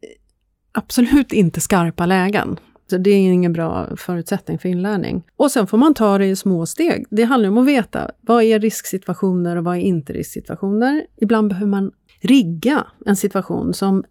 absolut 0.80 1.34
inte 1.34 1.62
skarpa 1.62 2.06
lägen. 2.06 2.60
Så 2.89 2.98
det 2.98 3.10
är 3.10 3.18
ingen 3.18 3.54
bra 3.54 3.96
förutsättning 3.98 4.60
för 4.60 4.70
inlärning. 4.70 5.24
Och 5.36 5.52
sen 5.52 5.68
får 5.68 5.78
man 5.78 5.94
ta 5.94 6.18
det 6.18 6.26
i 6.26 6.36
små 6.36 6.65
steg. 6.65 7.06
Det 7.10 7.24
handlar 7.24 7.50
om 7.50 7.58
att 7.58 7.68
veta 7.68 8.12
vad 8.22 8.44
är 8.44 8.60
risksituationer 8.60 9.56
och 9.56 9.63
vad 9.63 9.76
är 9.76 9.82
inte 9.82 10.13
risksituationer. 10.13 11.06
Ibland 11.22 11.50
behöver 11.50 11.68
man 11.68 11.92
rigga 12.22 12.88
en 13.06 13.15
situation 13.15 13.74
som 13.74 14.04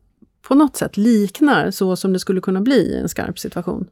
på 0.49 0.55
något 0.55 0.77
sätt 0.77 0.97
liknar 0.97 1.71
så 1.71 1.97
som 1.97 2.13
det 2.13 2.19
skulle 2.19 2.41
kunna 2.41 2.61
bli 2.61 2.77
i 2.77 2.97
en 2.97 3.09
skarp 3.09 3.39
situation. 3.39 3.87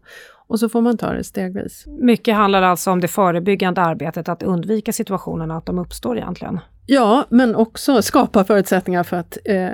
Och 0.47 0.61
så 0.61 0.69
får 0.69 0.81
man 0.81 0.97
ta 0.97 1.13
det 1.13 1.25
stegvis. 1.25 1.85
Mycket 1.87 2.35
handlar 2.35 2.63
alltså 2.63 2.91
om 2.91 3.01
det 3.01 3.09
förebyggande 3.09 3.81
arbetet, 3.81 4.29
att 4.29 4.43
undvika 4.43 4.93
situationerna, 4.93 5.57
att 5.57 5.67
de 5.67 5.79
uppstår 5.79 6.17
egentligen? 6.17 6.59
Ja, 6.87 7.25
men 7.29 7.55
också 7.55 8.03
skapa 8.03 8.45
förutsättningar 8.45 9.03
för 9.03 9.17
att 9.17 9.39
eh, 9.45 9.71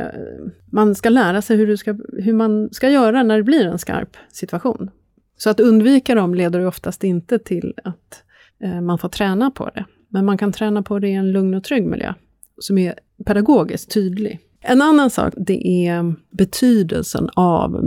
man 0.73 0.95
ska 0.95 1.09
lära 1.09 1.43
sig 1.43 1.57
hur, 1.57 1.77
ska, 1.77 1.97
hur 2.13 2.33
man 2.33 2.69
ska 2.73 2.91
göra 2.91 3.23
när 3.23 3.37
det 3.37 3.43
blir 3.43 3.67
en 3.67 3.79
skarp 3.79 4.17
situation. 4.31 4.91
Så 5.37 5.51
att 5.51 5.61
undvika 5.61 6.15
dem 6.15 6.35
leder 6.35 6.67
oftast 6.67 7.05
inte 7.05 7.39
till 7.39 7.75
att 7.85 8.23
eh, 8.63 8.81
man 8.81 8.99
får 8.99 9.09
träna 9.09 9.51
på 9.51 9.71
det. 9.75 9.85
Men 10.09 10.25
man 10.25 10.39
kan 10.39 10.53
träna 10.53 10.83
på 10.83 10.99
det 10.99 11.09
i 11.09 11.15
en 11.15 11.33
lugn 11.33 11.55
och 11.55 11.65
trygg 11.65 11.87
miljö, 11.87 12.15
som 12.59 12.79
är 12.79 12.95
pedagogiskt 13.27 13.91
tydlig. 13.91 14.41
En 14.61 14.83
annan 14.83 15.11
sak, 15.11 15.35
det 15.37 15.87
är 15.87 16.15
betydelsen 16.31 17.29
av 17.37 17.85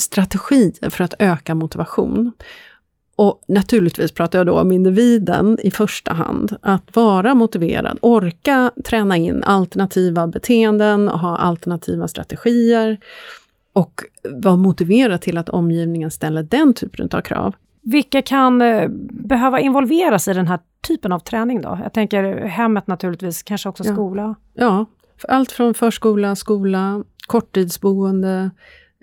strategier 0.00 0.90
för 0.90 1.04
att 1.04 1.14
öka 1.18 1.54
motivation. 1.54 2.32
Och 3.16 3.44
naturligtvis 3.48 4.12
pratar 4.12 4.38
jag 4.38 4.46
då 4.46 4.60
om 4.60 4.72
individen 4.72 5.58
i 5.62 5.70
första 5.70 6.12
hand. 6.12 6.56
Att 6.62 6.96
vara 6.96 7.34
motiverad, 7.34 7.98
orka 8.02 8.70
träna 8.84 9.16
in 9.16 9.42
alternativa 9.42 10.26
beteenden, 10.26 11.08
ha 11.08 11.36
alternativa 11.36 12.08
strategier 12.08 12.98
och 13.72 14.02
vara 14.30 14.56
motiverad 14.56 15.20
till 15.20 15.38
att 15.38 15.48
omgivningen 15.48 16.10
ställer 16.10 16.42
den 16.42 16.74
typen 16.74 17.08
av 17.12 17.20
krav. 17.20 17.54
Vilka 17.82 18.22
kan 18.22 18.62
eh, 18.62 18.88
behöva 19.10 19.60
involveras 19.60 20.28
i 20.28 20.32
den 20.32 20.46
här 20.46 20.58
typen 20.86 21.12
av 21.12 21.18
träning 21.18 21.60
då? 21.60 21.78
Jag 21.82 21.92
tänker 21.92 22.46
hemmet 22.46 22.86
naturligtvis, 22.86 23.42
kanske 23.42 23.68
också 23.68 23.84
skola? 23.84 24.34
Ja, 24.54 24.64
ja 24.64 24.86
allt 25.28 25.52
från 25.52 25.74
förskola, 25.74 26.36
skola, 26.36 27.04
korttidsboende, 27.26 28.50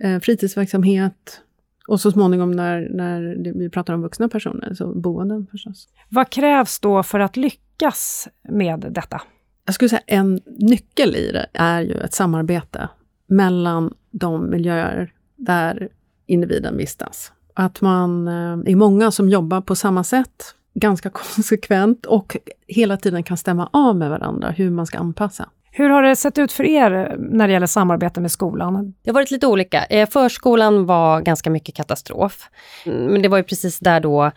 eh, 0.02 0.20
fritidsverksamhet, 0.20 1.42
och 1.88 2.00
så 2.00 2.12
småningom 2.12 2.52
när, 2.52 2.90
när 2.90 3.54
vi 3.54 3.70
pratar 3.70 3.94
om 3.94 4.02
vuxna 4.02 4.30
personer, 4.30 4.74
så 4.74 4.96
boenden 4.96 5.48
förstås. 5.52 5.88
Vad 6.10 6.30
krävs 6.30 6.80
då 6.80 7.04
för 7.04 7.20
att 7.20 7.38
lyckas 7.38 8.28
med 8.50 8.80
detta? 8.92 9.22
Jag 9.66 9.76
skulle 9.76 9.90
säga 9.90 10.02
en 10.08 10.42
nyckel 10.46 11.16
i 11.16 11.32
det 11.32 11.48
är 11.54 11.82
ju 11.82 11.94
ett 11.94 12.14
samarbete 12.14 12.90
mellan 13.28 13.94
de 14.12 14.50
miljöer 14.50 15.14
där 15.36 15.90
individen 16.26 16.78
vistas. 16.78 17.32
Att 17.54 17.82
man 17.82 18.28
eh, 18.28 18.72
är 18.72 18.76
många 18.76 19.12
som 19.12 19.30
jobbar 19.30 19.62
på 19.62 19.76
samma 19.76 20.04
sätt, 20.04 20.56
ganska 20.74 21.10
konsekvent 21.14 22.06
och 22.06 22.38
hela 22.68 22.98
tiden 22.98 23.24
kan 23.24 23.38
stämma 23.38 23.70
av 23.74 23.96
med 23.96 24.10
varandra 24.10 24.52
hur 24.52 24.70
man 24.70 24.86
ska 24.86 24.98
anpassa. 24.98 25.50
Hur 25.76 25.90
har 25.90 26.04
det 26.04 26.16
sett 26.16 26.38
ut 26.38 26.52
för 26.52 26.64
er 26.64 27.16
när 27.20 27.48
det 27.48 27.54
gäller 27.54 27.68
samarbete 27.68 28.22
med 28.22 28.32
skolan? 28.32 28.94
Det 29.04 29.10
har 29.10 29.14
varit 29.14 29.32
lite 29.32 29.48
olika. 29.48 29.86
Eh, 29.86 30.10
förskolan 30.10 30.86
var 30.86 31.22
ganska 31.22 31.50
mycket 31.50 31.76
katastrof. 31.76 32.50
Mm, 32.86 33.06
men 33.06 33.22
det 33.22 33.28
var 33.28 33.38
ju 33.38 33.44
precis 33.44 33.80
där 33.80 34.00
då 34.00 34.32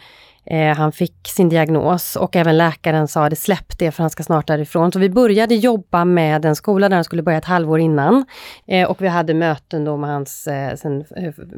eh, 0.47 0.77
han 0.77 0.93
fick 0.93 1.29
sin 1.29 1.49
diagnos 1.49 2.17
och 2.17 2.37
även 2.37 2.57
läkaren 2.57 3.09
sa 3.09 3.29
det 3.29 3.37
släpp 3.37 3.79
det 3.79 3.91
för 3.91 4.03
han 4.03 4.11
ska 4.11 4.23
snart 4.23 4.47
därifrån. 4.47 4.93
Så 4.93 4.99
vi 4.99 5.11
började 5.11 5.55
jobba 5.55 6.05
med 6.05 6.45
en 6.45 6.57
skola 6.57 6.89
där 6.89 6.97
han 6.97 7.05
skulle 7.05 7.23
börja 7.23 7.39
ett 7.39 7.45
halvår 7.45 7.81
innan. 7.81 8.25
Eh, 8.67 8.91
och 8.91 9.03
vi 9.03 9.09
hade 9.09 9.35
möten 9.35 9.85
då 9.85 9.97
med 9.97 10.11
hans 10.11 10.49
sen, 10.77 11.05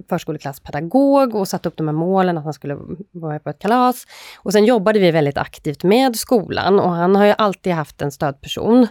förskoleklasspedagog 0.08 1.34
och 1.34 1.48
satte 1.48 1.68
upp 1.68 1.76
de 1.76 1.88
här 1.88 1.94
målen 1.94 2.38
att 2.38 2.44
han 2.44 2.52
skulle 2.52 2.78
vara 3.12 3.38
på 3.38 3.50
ett 3.50 3.58
kalas. 3.58 4.04
Och 4.38 4.52
sen 4.52 4.64
jobbade 4.64 4.98
vi 4.98 5.10
väldigt 5.10 5.38
aktivt 5.38 5.84
med 5.84 6.16
skolan 6.16 6.80
och 6.80 6.90
han 6.90 7.16
har 7.16 7.24
ju 7.26 7.34
alltid 7.38 7.72
haft 7.72 8.02
en 8.02 8.10
stödperson 8.10 8.86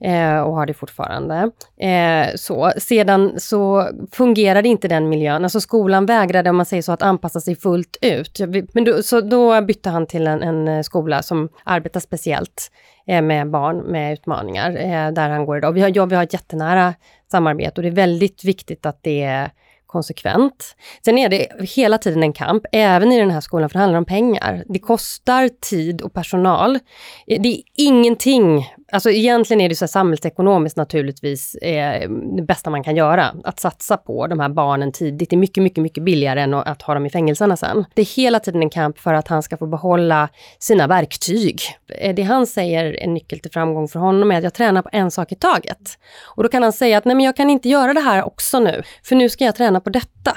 eh, 0.00 0.40
och 0.40 0.54
har 0.54 0.66
det 0.66 0.74
fortfarande. 0.74 1.50
Eh, 1.80 2.34
så. 2.34 2.72
Sedan 2.78 3.40
så 3.40 3.88
fungerade 4.12 4.68
inte 4.68 4.88
den 4.88 5.08
miljön, 5.08 5.44
alltså 5.44 5.60
skolan 5.60 6.06
vägrade 6.06 6.50
om 6.50 6.56
man 6.56 6.66
säger 6.66 6.82
så 6.82 6.92
att 6.92 7.02
anpassa 7.02 7.40
sig 7.40 7.56
fullt 7.56 7.96
ut. 8.00 8.40
Men 8.72 8.84
då, 8.84 9.02
så 9.02 9.20
då 9.20 9.60
bytte 9.60 9.90
han 9.90 10.06
till 10.06 10.26
en, 10.26 10.42
en 10.42 10.68
eh, 10.68 10.82
skola 10.82 11.22
som 11.22 11.48
arbetar 11.64 12.00
speciellt 12.00 12.70
eh, 13.06 13.22
med 13.22 13.50
barn 13.50 13.76
med 13.76 14.12
utmaningar, 14.12 14.70
eh, 14.70 15.12
där 15.12 15.30
han 15.30 15.46
går 15.46 15.58
idag. 15.58 15.72
Vi 15.72 15.80
har, 15.80 15.92
ja, 15.94 16.06
vi 16.06 16.16
har 16.16 16.22
ett 16.22 16.32
jättenära 16.32 16.94
samarbete 17.30 17.72
och 17.76 17.82
det 17.82 17.88
är 17.88 17.92
väldigt 17.92 18.44
viktigt 18.44 18.86
att 18.86 19.02
det 19.02 19.22
är 19.22 19.50
konsekvent. 19.86 20.76
Sen 21.04 21.18
är 21.18 21.28
det 21.28 21.46
hela 21.60 21.98
tiden 21.98 22.22
en 22.22 22.32
kamp, 22.32 22.62
även 22.72 23.12
i 23.12 23.18
den 23.18 23.30
här 23.30 23.40
skolan, 23.40 23.70
för 23.70 23.74
det 23.74 23.80
handlar 23.80 23.98
om 23.98 24.04
pengar. 24.04 24.64
Det 24.68 24.78
kostar 24.78 25.48
tid 25.48 26.02
och 26.02 26.12
personal. 26.12 26.78
Eh, 27.26 27.42
det 27.42 27.48
är 27.48 27.62
ingenting, 27.76 28.66
alltså 28.92 29.10
egentligen 29.10 29.60
är 29.60 29.68
det 29.68 29.74
så 29.74 29.88
samhällsekonomiskt 29.88 30.76
naturligtvis 30.76 31.54
eh, 31.54 32.10
det 32.36 32.42
bästa 32.42 32.70
man 32.70 32.84
kan 32.84 32.96
göra. 32.96 33.34
Att 33.44 33.60
satsa 33.60 33.96
på 33.96 34.26
de 34.26 34.40
här 34.40 34.48
barnen 34.48 34.92
tidigt 34.92 35.32
är 35.32 35.36
mycket, 35.36 35.62
mycket, 35.62 35.82
mycket 35.82 36.04
billigare 36.04 36.40
än 36.40 36.54
att 36.54 36.82
ha 36.82 36.94
dem 36.94 37.06
i 37.06 37.10
fängelserna 37.10 37.56
sen. 37.56 37.84
Det 37.94 38.02
är 38.02 38.16
hela 38.16 38.40
tiden 38.40 38.62
en 38.62 38.70
kamp 38.70 38.98
för 38.98 39.14
att 39.14 39.28
han 39.28 39.42
ska 39.42 39.56
få 39.56 39.66
behålla 39.66 40.28
sina 40.58 40.86
verktyg. 40.86 41.60
Eh, 41.88 42.14
det 42.14 42.22
han 42.22 42.46
säger 42.46 42.84
är 42.84 43.06
nyckel 43.06 43.38
till 43.38 43.50
framgång 43.50 43.88
för 43.88 43.98
honom 43.98 44.30
är 44.30 44.38
att 44.38 44.44
jag 44.44 44.54
tränar 44.54 44.82
på 44.82 44.88
en 44.92 45.10
sak 45.10 45.32
i 45.32 45.34
taget. 45.34 45.98
Och 46.36 46.42
då 46.42 46.48
kan 46.48 46.62
han 46.62 46.72
säga 46.72 46.98
att 46.98 47.04
nej 47.04 47.14
men 47.14 47.24
jag 47.24 47.36
kan 47.36 47.50
inte 47.50 47.68
göra 47.68 47.94
det 47.94 48.00
här 48.00 48.26
också 48.26 48.60
nu, 48.60 48.82
för 49.02 49.16
nu 49.16 49.28
ska 49.28 49.44
jag 49.44 49.54
träna 49.54 49.80
på 49.80 49.90
detta. 49.90 50.32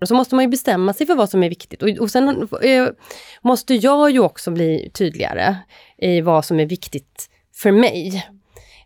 Och 0.00 0.08
så 0.08 0.14
måste 0.14 0.34
man 0.34 0.44
ju 0.44 0.48
bestämma 0.48 0.92
sig 0.92 1.06
för 1.06 1.14
vad 1.14 1.30
som 1.30 1.42
är 1.42 1.48
viktigt. 1.48 1.82
Och, 1.82 1.88
och 1.88 2.10
sen 2.10 2.48
eh, 2.62 2.86
måste 3.42 3.74
jag 3.74 4.10
ju 4.10 4.20
också 4.20 4.50
bli 4.50 4.90
tydligare 4.94 5.56
i 5.98 6.20
vad 6.20 6.44
som 6.44 6.60
är 6.60 6.66
viktigt 6.66 7.29
för 7.62 7.72
mig. 7.72 8.26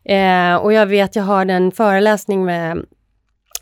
Eh, 0.04 0.56
och 0.56 0.72
jag 0.72 0.86
vet, 0.86 1.16
jag 1.16 1.22
har 1.22 1.46
en 1.46 1.72
föreläsning 1.72 2.44
med 2.44 2.86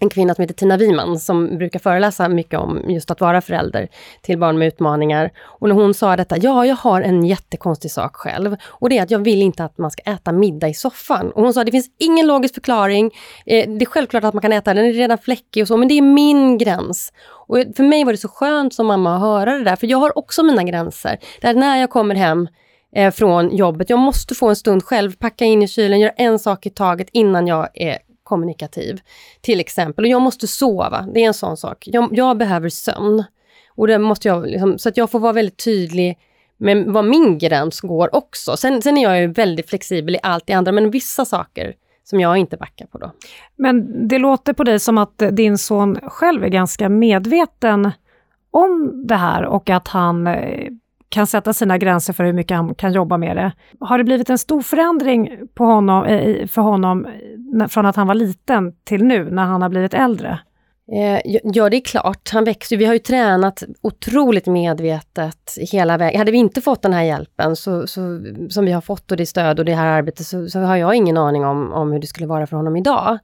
en 0.03 0.09
kvinna 0.09 0.35
som 0.35 0.43
heter 0.43 0.55
Tina 0.55 0.77
Wiman 0.77 1.19
som 1.19 1.59
brukar 1.59 1.79
föreläsa 1.79 2.29
mycket 2.29 2.59
om 2.59 2.91
just 2.91 3.11
att 3.11 3.21
vara 3.21 3.41
förälder 3.41 3.89
till 4.23 4.39
barn 4.39 4.59
med 4.59 4.69
utmaningar. 4.69 5.31
Och 5.41 5.69
när 5.69 5.75
hon 5.75 5.95
sa 5.95 6.17
detta, 6.17 6.37
ja, 6.37 6.67
jag 6.67 6.77
har 6.77 7.03
en 7.03 7.25
jättekonstig 7.25 7.91
sak 7.91 8.17
själv 8.17 8.57
och 8.65 8.89
det 8.89 8.99
är 8.99 9.03
att 9.03 9.11
jag 9.11 9.19
vill 9.19 9.43
inte 9.43 9.65
att 9.65 9.79
man 9.79 9.91
ska 9.91 10.03
äta 10.03 10.33
middag 10.33 10.69
i 10.69 10.75
soffan. 10.75 11.31
Och 11.31 11.43
hon 11.43 11.55
sa, 11.55 11.65
det 11.65 11.73
finns 11.73 11.91
ingen 11.99 12.27
logisk 12.27 12.55
förklaring. 12.55 13.11
Eh, 13.47 13.71
det 13.71 13.85
är 13.85 13.87
självklart 13.87 14.25
att 14.25 14.35
man 14.35 14.43
kan 14.43 14.53
äta, 14.53 14.75
den 14.75 14.85
är 14.85 14.93
redan 14.93 15.19
fläckig 15.19 15.63
och 15.63 15.69
så, 15.69 15.77
men 15.77 15.89
det 15.89 15.99
är 15.99 16.03
min 16.03 16.59
gräns. 16.59 17.13
Och 17.49 17.57
för 17.77 17.83
mig 17.83 18.05
var 18.05 18.13
det 18.13 18.19
så 18.19 18.29
skönt 18.29 18.75
som 18.75 18.87
mamma 18.87 19.15
att 19.15 19.21
höra 19.21 19.59
det 19.59 19.65
där, 19.65 19.77
för 19.77 19.87
jag 19.87 19.99
har 19.99 20.19
också 20.19 20.43
mina 20.43 20.63
gränser. 20.63 21.19
Där 21.41 21.55
när 21.55 21.77
jag 21.77 21.91
kommer 21.91 22.15
hem 22.15 22.49
eh, 22.97 23.11
från 23.11 23.57
jobbet, 23.57 23.91
jag 23.91 23.99
måste 23.99 24.35
få 24.35 24.49
en 24.49 24.57
stund 24.57 24.85
själv, 24.85 25.17
packa 25.17 25.45
in 25.45 25.63
i 25.63 25.69
kylen, 25.69 26.01
göra 26.01 26.13
en 26.17 26.39
sak 26.39 26.67
i 26.67 26.71
taget 26.71 27.09
innan 27.13 27.47
jag 27.47 27.69
är 27.75 27.99
kommunikativ. 28.23 29.01
Till 29.41 29.61
exempel. 29.61 30.05
Och 30.05 30.11
jag 30.11 30.23
måste 30.23 30.47
sova, 30.47 31.07
det 31.15 31.21
är 31.21 31.27
en 31.27 31.35
sån 31.35 31.57
sak. 31.57 31.85
Jag, 31.87 32.09
jag 32.13 32.37
behöver 32.37 32.69
sömn. 32.69 33.25
Och 33.75 33.87
det 33.87 33.99
måste 33.99 34.29
jag, 34.29 34.47
liksom, 34.47 34.79
så 34.79 34.89
att 34.89 34.97
jag 34.97 35.11
får 35.11 35.19
vara 35.19 35.33
väldigt 35.33 35.65
tydlig 35.65 36.19
med 36.57 36.87
var 36.87 37.03
min 37.03 37.39
gräns 37.39 37.81
går 37.81 38.15
också. 38.15 38.57
Sen, 38.57 38.83
sen 38.83 38.99
är 38.99 39.03
jag 39.03 39.21
ju 39.21 39.27
väldigt 39.27 39.69
flexibel 39.69 40.15
i 40.15 40.19
allt 40.23 40.47
det 40.47 40.53
andra, 40.53 40.73
men 40.73 40.91
vissa 40.91 41.25
saker 41.25 41.75
som 42.05 42.21
jag 42.21 42.37
inte 42.37 42.57
backar 42.57 42.87
på 42.87 42.99
då. 42.99 43.13
Men 43.57 44.09
det 44.09 44.19
låter 44.19 44.53
på 44.53 44.65
dig 44.65 44.79
som 44.79 44.99
att 44.99 45.23
din 45.31 45.59
son 45.59 45.99
själv 46.03 46.45
är 46.45 46.49
ganska 46.49 46.89
medveten 46.89 47.91
om 48.51 49.05
det 49.07 49.15
här 49.15 49.45
och 49.45 49.71
att 49.71 49.89
han 49.89 50.27
eh, 50.27 50.69
kan 51.13 51.27
sätta 51.27 51.53
sina 51.53 51.79
gränser 51.79 52.13
för 52.13 52.25
hur 52.25 52.33
mycket 52.33 52.57
han 52.57 52.75
kan 52.75 52.93
jobba 52.93 53.17
med 53.17 53.37
det. 53.37 53.53
Har 53.81 53.99
det 53.99 54.05
blivit 54.05 54.31
en 54.31 54.39
stor 54.39 54.63
förändring 54.63 55.31
på 55.55 55.65
honom, 55.65 56.05
eh, 56.05 56.47
för 56.47 56.63
honom 56.63 57.07
eh, 57.61 57.67
från 57.69 57.87
att 57.87 57.97
han 57.97 58.07
var 58.07 58.15
liten 58.15 58.73
till 58.85 59.05
nu 59.05 59.31
när 59.31 59.45
han 59.45 59.63
har 59.63 59.69
blivit 59.69 59.95
äldre? 59.95 60.39
Eh, 60.93 61.21
ja, 61.43 61.71
det 61.71 61.77
är 61.77 61.81
klart. 61.81 62.31
Han 62.33 62.45
växer. 62.45 62.77
Vi 62.77 62.85
har 62.85 62.93
ju 62.93 62.99
tränat 62.99 63.63
otroligt 63.81 64.47
medvetet 64.47 65.59
hela 65.73 65.97
vägen. 65.97 66.19
Hade 66.19 66.33
vi 66.33 66.39
inte 66.39 66.61
fått 66.61 66.83
den 66.83 66.93
här 66.93 67.03
hjälpen 67.03 67.57
så, 67.57 67.87
så, 67.87 68.01
som 68.49 68.65
vi 68.65 68.73
har 68.73 68.81
fått 68.81 69.11
och 69.11 69.17
det 69.17 69.27
stöd 69.27 69.59
och 69.59 69.65
det 69.65 69.75
här 69.75 69.87
arbetet 69.87 70.27
så, 70.27 70.49
så 70.49 70.59
har 70.59 70.77
jag 70.77 70.95
ingen 70.95 71.17
aning 71.17 71.45
om, 71.45 71.73
om 71.73 71.93
hur 71.93 71.99
det 71.99 72.07
skulle 72.07 72.27
vara 72.27 72.47
för 72.47 72.57
honom 72.57 72.77
idag. 72.77 73.19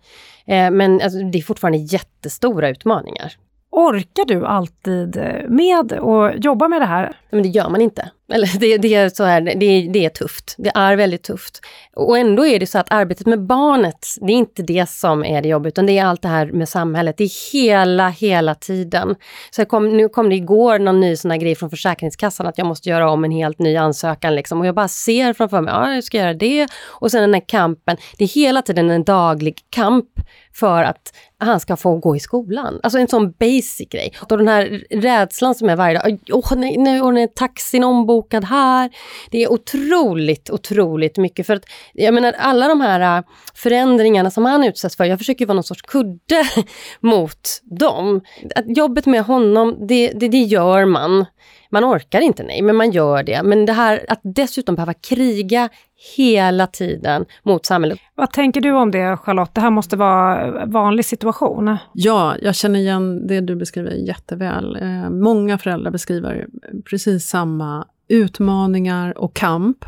Eh, 0.46 0.70
men 0.70 1.00
alltså, 1.00 1.18
det 1.18 1.38
är 1.38 1.42
fortfarande 1.42 1.78
jättestora 1.78 2.68
utmaningar. 2.68 3.32
Orkar 3.78 4.24
du 4.24 4.46
alltid 4.46 5.16
eh, 5.16 5.48
med 5.48 5.92
att 5.92 6.44
jobba 6.44 6.68
med 6.68 6.80
det 6.80 6.86
här? 6.86 7.16
Men 7.30 7.42
det 7.42 7.48
gör 7.48 7.70
man 7.70 7.80
inte. 7.80 8.10
Eller 8.32 8.58
det, 8.58 8.78
det, 8.78 8.94
är 8.94 9.08
så 9.08 9.24
här, 9.24 9.40
det, 9.40 9.88
det 9.92 10.04
är 10.04 10.08
tufft. 10.08 10.54
Det 10.58 10.72
är 10.74 10.96
väldigt 10.96 11.22
tufft. 11.22 11.60
Och 11.96 12.18
ändå 12.18 12.46
är 12.46 12.60
det 12.60 12.66
så 12.66 12.78
att 12.78 12.92
arbetet 12.92 13.26
med 13.26 13.46
barnet, 13.46 14.06
det 14.20 14.32
är 14.32 14.36
inte 14.36 14.62
det 14.62 14.88
som 14.88 15.24
är 15.24 15.42
det 15.42 15.48
jobbiga, 15.48 15.68
utan 15.68 15.86
det 15.86 15.98
är 15.98 16.04
allt 16.04 16.22
det 16.22 16.28
här 16.28 16.46
med 16.46 16.68
samhället. 16.68 17.16
Det 17.16 17.24
är 17.24 17.52
hela, 17.52 18.08
hela 18.08 18.54
tiden. 18.54 19.14
Så 19.50 19.64
kom, 19.64 19.96
nu 19.96 20.08
kom 20.08 20.28
det 20.28 20.34
igår 20.34 20.78
någon 20.78 21.00
ny 21.00 21.16
sån 21.16 21.30
här 21.30 21.38
grej 21.38 21.54
från 21.54 21.70
Försäkringskassan 21.70 22.46
att 22.46 22.58
jag 22.58 22.66
måste 22.66 22.88
göra 22.88 23.10
om 23.10 23.24
en 23.24 23.30
helt 23.30 23.58
ny 23.58 23.76
ansökan. 23.76 24.34
Liksom. 24.34 24.60
Och 24.60 24.66
jag 24.66 24.74
bara 24.74 24.88
ser 24.88 25.32
framför 25.32 25.60
mig, 25.60 25.74
ja, 25.74 25.94
jag 25.94 26.04
ska 26.04 26.16
göra 26.18 26.34
det. 26.34 26.66
Och 26.86 27.10
sen 27.10 27.20
den 27.20 27.34
här 27.34 27.48
kampen. 27.48 27.96
Det 28.18 28.24
är 28.24 28.28
hela 28.28 28.62
tiden 28.62 28.90
en 28.90 29.04
daglig 29.04 29.58
kamp 29.70 30.08
för 30.54 30.82
att 30.82 31.12
han 31.38 31.60
ska 31.60 31.76
få 31.76 31.96
gå 31.96 32.16
i 32.16 32.20
skolan. 32.20 32.80
Alltså 32.82 32.98
en 32.98 33.08
sån 33.08 33.30
basic 33.30 33.88
grej. 33.90 34.12
Och 34.30 34.38
den 34.38 34.48
här 34.48 34.84
rädslan 34.90 35.54
som 35.54 35.68
är 35.68 35.76
varje 35.76 35.98
dag. 35.98 36.18
Åh, 36.32 36.52
nej, 36.56 36.76
nu 36.76 36.98
är 36.98 37.26
taxin 37.26 37.84
ombord 37.84 38.17
ombokad 38.18 38.44
här. 38.44 38.90
Det 39.30 39.42
är 39.42 39.52
otroligt, 39.52 40.50
otroligt 40.50 41.16
mycket. 41.16 41.46
För 41.46 41.54
att, 41.54 41.64
jag 41.94 42.14
menar 42.14 42.34
alla 42.38 42.68
de 42.68 42.80
här 42.80 43.18
äh, 43.18 43.24
förändringarna 43.54 44.30
som 44.30 44.44
han 44.44 44.64
utsätts 44.64 44.96
för, 44.96 45.04
jag 45.04 45.18
försöker 45.18 45.46
vara 45.46 45.54
någon 45.54 45.64
sorts 45.64 45.82
kudde 45.82 46.44
mot 47.00 47.62
dem. 47.62 48.20
Att 48.54 48.76
jobbet 48.76 49.06
med 49.06 49.22
honom, 49.22 49.86
det, 49.88 50.12
det, 50.12 50.28
det 50.28 50.38
gör 50.38 50.84
man. 50.84 51.26
Man 51.70 51.84
orkar 51.84 52.20
inte, 52.20 52.42
nej, 52.42 52.62
men 52.62 52.76
man 52.76 52.90
gör 52.90 53.22
det. 53.22 53.42
Men 53.42 53.66
det 53.66 53.72
här 53.72 54.04
att 54.08 54.20
dessutom 54.22 54.74
behöva 54.74 54.94
kriga 54.94 55.68
hela 56.16 56.66
tiden 56.66 57.24
mot 57.42 57.66
samhället. 57.66 57.98
Vad 58.14 58.32
tänker 58.32 58.60
du 58.60 58.72
om 58.72 58.90
det, 58.90 59.16
Charlotte? 59.16 59.54
Det 59.54 59.60
här 59.60 59.70
måste 59.70 59.96
vara 59.96 60.62
en 60.62 60.70
vanlig 60.70 61.04
situation. 61.04 61.76
Ja, 61.92 62.36
jag 62.42 62.54
känner 62.54 62.78
igen 62.78 63.26
det 63.26 63.40
du 63.40 63.56
beskriver 63.56 63.90
jätteväl. 63.90 64.76
Eh, 64.76 65.10
många 65.10 65.58
föräldrar 65.58 65.90
beskriver 65.90 66.46
precis 66.90 67.26
samma 67.26 67.86
utmaningar 68.08 69.18
och 69.18 69.34
kamp. 69.34 69.84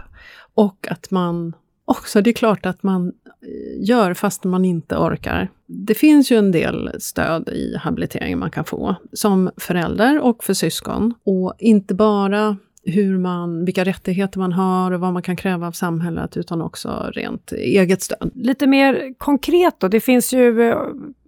Och 0.54 0.86
att 0.90 1.10
man 1.10 1.52
också, 1.84 2.20
det 2.20 2.30
är 2.30 2.34
klart 2.34 2.66
att 2.66 2.82
man 2.82 3.08
eh, 3.08 3.88
gör 3.88 4.14
fast 4.14 4.44
man 4.44 4.64
inte 4.64 4.96
orkar. 4.96 5.48
Det 5.66 5.94
finns 5.94 6.32
ju 6.32 6.36
en 6.36 6.52
del 6.52 6.90
stöd 6.98 7.48
i 7.48 7.76
habilitering 7.76 8.38
man 8.38 8.50
kan 8.50 8.64
få, 8.64 8.94
som 9.12 9.50
förälder 9.56 10.20
och 10.20 10.44
för 10.44 10.54
syskon. 10.54 11.14
Och 11.24 11.54
inte 11.58 11.94
bara 11.94 12.56
hur 12.84 13.18
man, 13.18 13.64
vilka 13.64 13.84
rättigheter 13.84 14.38
man 14.38 14.52
har 14.52 14.90
och 14.90 15.00
vad 15.00 15.12
man 15.12 15.22
kan 15.22 15.36
kräva 15.36 15.66
av 15.66 15.72
samhället, 15.72 16.36
utan 16.36 16.62
också 16.62 17.10
rent 17.14 17.52
eget 17.52 18.02
stöd. 18.02 18.30
Lite 18.34 18.66
mer 18.66 19.14
konkret 19.18 19.74
då, 19.78 19.88
det 19.88 20.00
finns 20.00 20.32
ju 20.32 20.62
eh, 20.70 20.78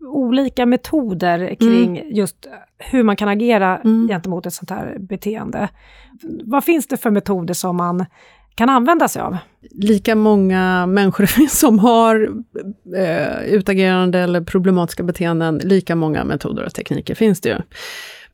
olika 0.06 0.66
metoder 0.66 1.54
kring 1.54 1.98
mm. 1.98 2.14
just 2.14 2.46
hur 2.78 3.02
man 3.02 3.16
kan 3.16 3.28
agera 3.28 3.78
mm. 3.78 4.08
gentemot 4.08 4.46
ett 4.46 4.54
sånt 4.54 4.70
här 4.70 4.96
beteende. 4.98 5.68
Vad 6.44 6.64
finns 6.64 6.86
det 6.86 6.96
för 6.96 7.10
metoder 7.10 7.54
som 7.54 7.76
man 7.76 8.06
kan 8.54 8.68
använda 8.68 9.08
sig 9.08 9.22
av? 9.22 9.36
Lika 9.70 10.14
många 10.14 10.86
människor 10.86 11.26
som 11.48 11.78
har 11.78 12.30
eh, 12.96 13.44
utagerande 13.44 14.18
eller 14.18 14.40
problematiska 14.40 15.02
beteenden, 15.02 15.58
lika 15.58 15.96
många 15.96 16.24
metoder 16.24 16.64
och 16.64 16.74
tekniker 16.74 17.14
finns 17.14 17.40
det 17.40 17.48
ju. 17.48 17.58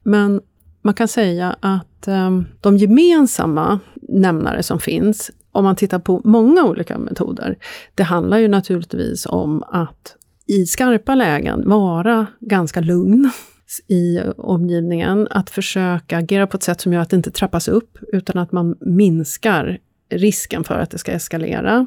Men 0.03 0.41
man 0.83 0.95
kan 0.95 1.09
säga 1.09 1.57
att 1.61 2.09
eh, 2.09 2.41
de 2.61 2.77
gemensamma 2.77 3.81
nämnare 3.95 4.63
som 4.63 4.81
finns, 4.81 5.31
om 5.53 5.65
man 5.65 5.77
tittar 5.77 5.99
på 5.99 6.21
många 6.25 6.65
olika 6.65 6.99
metoder, 6.99 7.57
det 7.95 8.03
handlar 8.03 8.39
ju 8.39 8.49
naturligtvis 8.49 9.27
om 9.27 9.63
att 9.63 10.17
i 10.49 10.67
skarpa 10.67 11.15
lägen 11.15 11.69
vara 11.69 12.27
ganska 12.41 12.81
lugn 12.81 13.31
i 13.89 14.21
omgivningen, 14.37 15.29
att 15.31 15.51
försöka 15.51 16.19
agera 16.19 16.47
på 16.47 16.57
ett 16.57 16.63
sätt 16.63 16.81
som 16.81 16.93
gör 16.93 17.01
att 17.01 17.11
det 17.11 17.17
inte 17.17 17.31
trappas 17.31 17.69
upp, 17.69 17.99
utan 18.13 18.39
att 18.39 18.53
man 18.53 18.77
minskar 18.81 19.79
risken 20.11 20.65
för 20.65 20.79
att 20.79 20.91
det 20.91 20.99
ska 20.99 21.13
eskalera. 21.13 21.87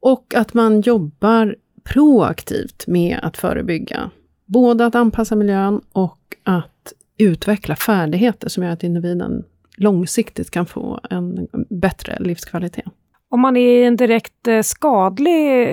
Och 0.00 0.34
att 0.34 0.54
man 0.54 0.80
jobbar 0.80 1.56
proaktivt 1.84 2.86
med 2.86 3.18
att 3.22 3.36
förebygga. 3.36 4.10
Både 4.46 4.86
att 4.86 4.94
anpassa 4.94 5.36
miljön 5.36 5.80
och 5.92 6.18
att 6.42 6.92
utveckla 7.18 7.76
färdigheter 7.76 8.48
som 8.48 8.62
gör 8.62 8.70
att 8.70 8.82
individen 8.82 9.44
långsiktigt 9.76 10.50
kan 10.50 10.66
få 10.66 11.00
en 11.10 11.48
bättre 11.70 12.16
livskvalitet. 12.20 12.84
Om 13.28 13.40
man 13.40 13.56
är 13.56 13.80
i 13.80 13.84
en 13.84 13.96
direkt 13.96 14.48
eh, 14.48 14.62
skadlig 14.62 15.68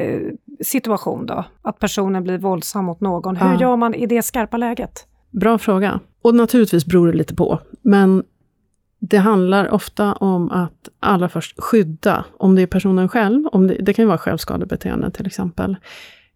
situation 0.64 1.26
då? 1.26 1.46
Att 1.62 1.80
personen 1.80 2.24
blir 2.24 2.38
våldsam 2.38 2.86
mot 2.86 3.02
någon. 3.02 3.36
Hur 3.36 3.54
ja. 3.54 3.62
gör 3.62 3.76
man 3.76 3.94
i 3.94 4.06
det 4.06 4.22
skarpa 4.22 4.58
läget? 4.58 5.08
Bra 5.32 5.58
fråga. 5.58 6.00
Och 6.22 6.36
naturligtvis 6.36 6.86
beror 6.86 7.08
det 7.08 7.18
lite 7.18 7.36
på. 7.36 7.60
Men 7.82 8.24
det 9.00 9.18
handlar 9.18 9.74
ofta 9.74 10.14
om 10.14 10.52
att 10.52 10.90
allra 11.00 11.30
först 11.30 11.62
skydda, 11.62 12.26
om 12.38 12.56
det 12.56 12.62
är 12.62 12.68
personen 12.68 13.10
själv, 13.10 13.48
om 13.48 13.68
det, 13.68 13.74
det 13.74 13.94
kan 13.94 14.04
ju 14.04 14.08
vara 14.08 14.18
självskadebeteende 14.18 15.12
till 15.12 15.26
exempel. 15.26 15.76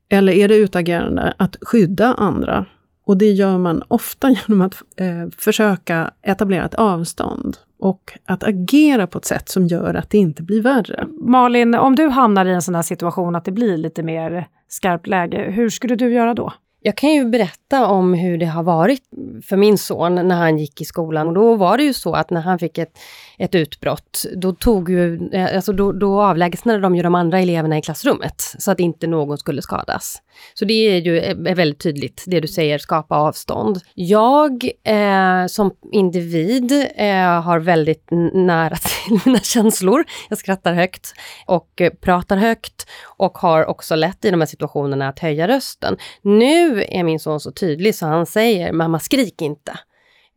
Eller 0.10 0.34
är 0.34 0.48
det 0.48 0.56
utagerande, 0.56 1.34
att 1.38 1.58
skydda 1.62 2.14
andra. 2.14 2.66
Och 3.06 3.18
det 3.18 3.32
gör 3.32 3.58
man 3.58 3.84
ofta 3.88 4.30
genom 4.48 4.62
att 4.62 4.76
eh, 4.96 5.30
försöka 5.38 6.12
etablera 6.22 6.66
ett 6.66 6.76
avstånd 6.76 7.58
och 7.84 8.18
att 8.26 8.44
agera 8.44 9.08
på 9.08 9.18
ett 9.18 9.26
sätt 9.26 9.50
som 9.50 9.68
gör 9.68 9.94
att 9.94 10.10
det 10.10 10.18
inte 10.18 10.44
blir 10.44 10.62
värre. 10.62 11.08
Malin, 11.22 11.76
om 11.76 11.96
du 11.96 12.08
hamnar 12.08 12.46
i 12.46 12.54
en 12.54 12.62
sån 12.62 12.76
här 12.76 12.82
situation 12.82 13.36
att 13.36 13.46
det 13.46 13.52
blir 13.52 13.78
lite 13.78 14.04
mer 14.04 14.48
skarpt 14.68 15.08
läge, 15.08 15.52
hur 15.52 15.70
skulle 15.70 15.96
du 15.96 16.14
göra 16.14 16.34
då? 16.34 16.54
Jag 16.86 16.98
kan 16.98 17.10
ju 17.10 17.26
berätta 17.26 17.88
om 17.88 18.14
hur 18.14 18.38
det 18.38 18.46
har 18.46 18.64
varit 18.64 19.02
för 19.46 19.58
min 19.58 19.78
son 19.78 20.16
när 20.16 20.36
han 20.36 20.58
gick 20.58 20.82
i 20.82 20.86
skolan. 20.86 21.28
Och 21.28 21.34
då 21.34 21.56
var 21.56 21.78
det 21.78 21.84
ju 21.84 21.94
så 21.94 22.14
att 22.14 22.30
när 22.30 22.42
han 22.42 22.60
fick 22.60 22.78
ett, 22.78 22.98
ett 23.38 23.56
utbrott, 23.56 24.26
då, 24.36 24.54
tog 24.54 24.90
ju, 24.90 25.30
eh, 25.34 25.56
alltså 25.56 25.74
då, 25.74 25.92
då 25.92 26.22
avlägsnade 26.22 26.80
de 26.80 26.96
ju 26.96 27.04
de 27.04 27.16
andra 27.16 27.40
eleverna 27.40 27.78
i 27.78 27.82
klassrummet, 27.82 28.56
så 28.60 28.72
att 28.72 28.80
inte 28.80 29.08
någon 29.08 29.38
skulle 29.38 29.62
skadas. 29.62 30.22
Så 30.54 30.66
det 30.66 30.74
är 30.74 31.02
ju 31.02 31.20
eh, 31.20 31.30
är 31.30 31.56
väldigt 31.56 31.80
tydligt, 31.80 32.24
det 32.28 32.40
du 32.40 32.48
säger, 32.48 32.78
skapa 32.78 33.16
avstånd. 33.16 33.80
Jag 33.94 34.70
eh, 34.84 35.46
som 35.48 35.72
individ 35.92 36.72
eh, 36.96 37.42
har 37.42 37.60
väldigt 37.60 38.08
nära 38.34 38.76
till 39.06 39.20
mina 39.26 39.40
känslor. 39.40 40.04
Jag 40.30 40.38
skrattar 40.38 40.74
högt 40.74 41.14
och 41.46 41.82
eh, 41.82 41.94
pratar 41.94 42.38
högt 42.38 42.88
och 43.24 43.38
har 43.38 43.66
också 43.66 43.96
lätt 43.96 44.26
i 44.26 44.32
de 44.32 44.42
här 44.42 44.48
situationerna 44.48 45.08
att 45.08 45.20
höja 45.20 45.48
rösten. 45.48 45.98
Nu 46.22 46.84
är 46.84 47.04
min 47.04 47.20
son 47.20 47.40
så 47.40 47.52
tydlig 47.52 47.96
så 47.96 48.06
han 48.06 48.26
säger, 48.26 48.74
mamma 48.74 49.00
skrik 49.00 49.42
inte. 49.42 49.80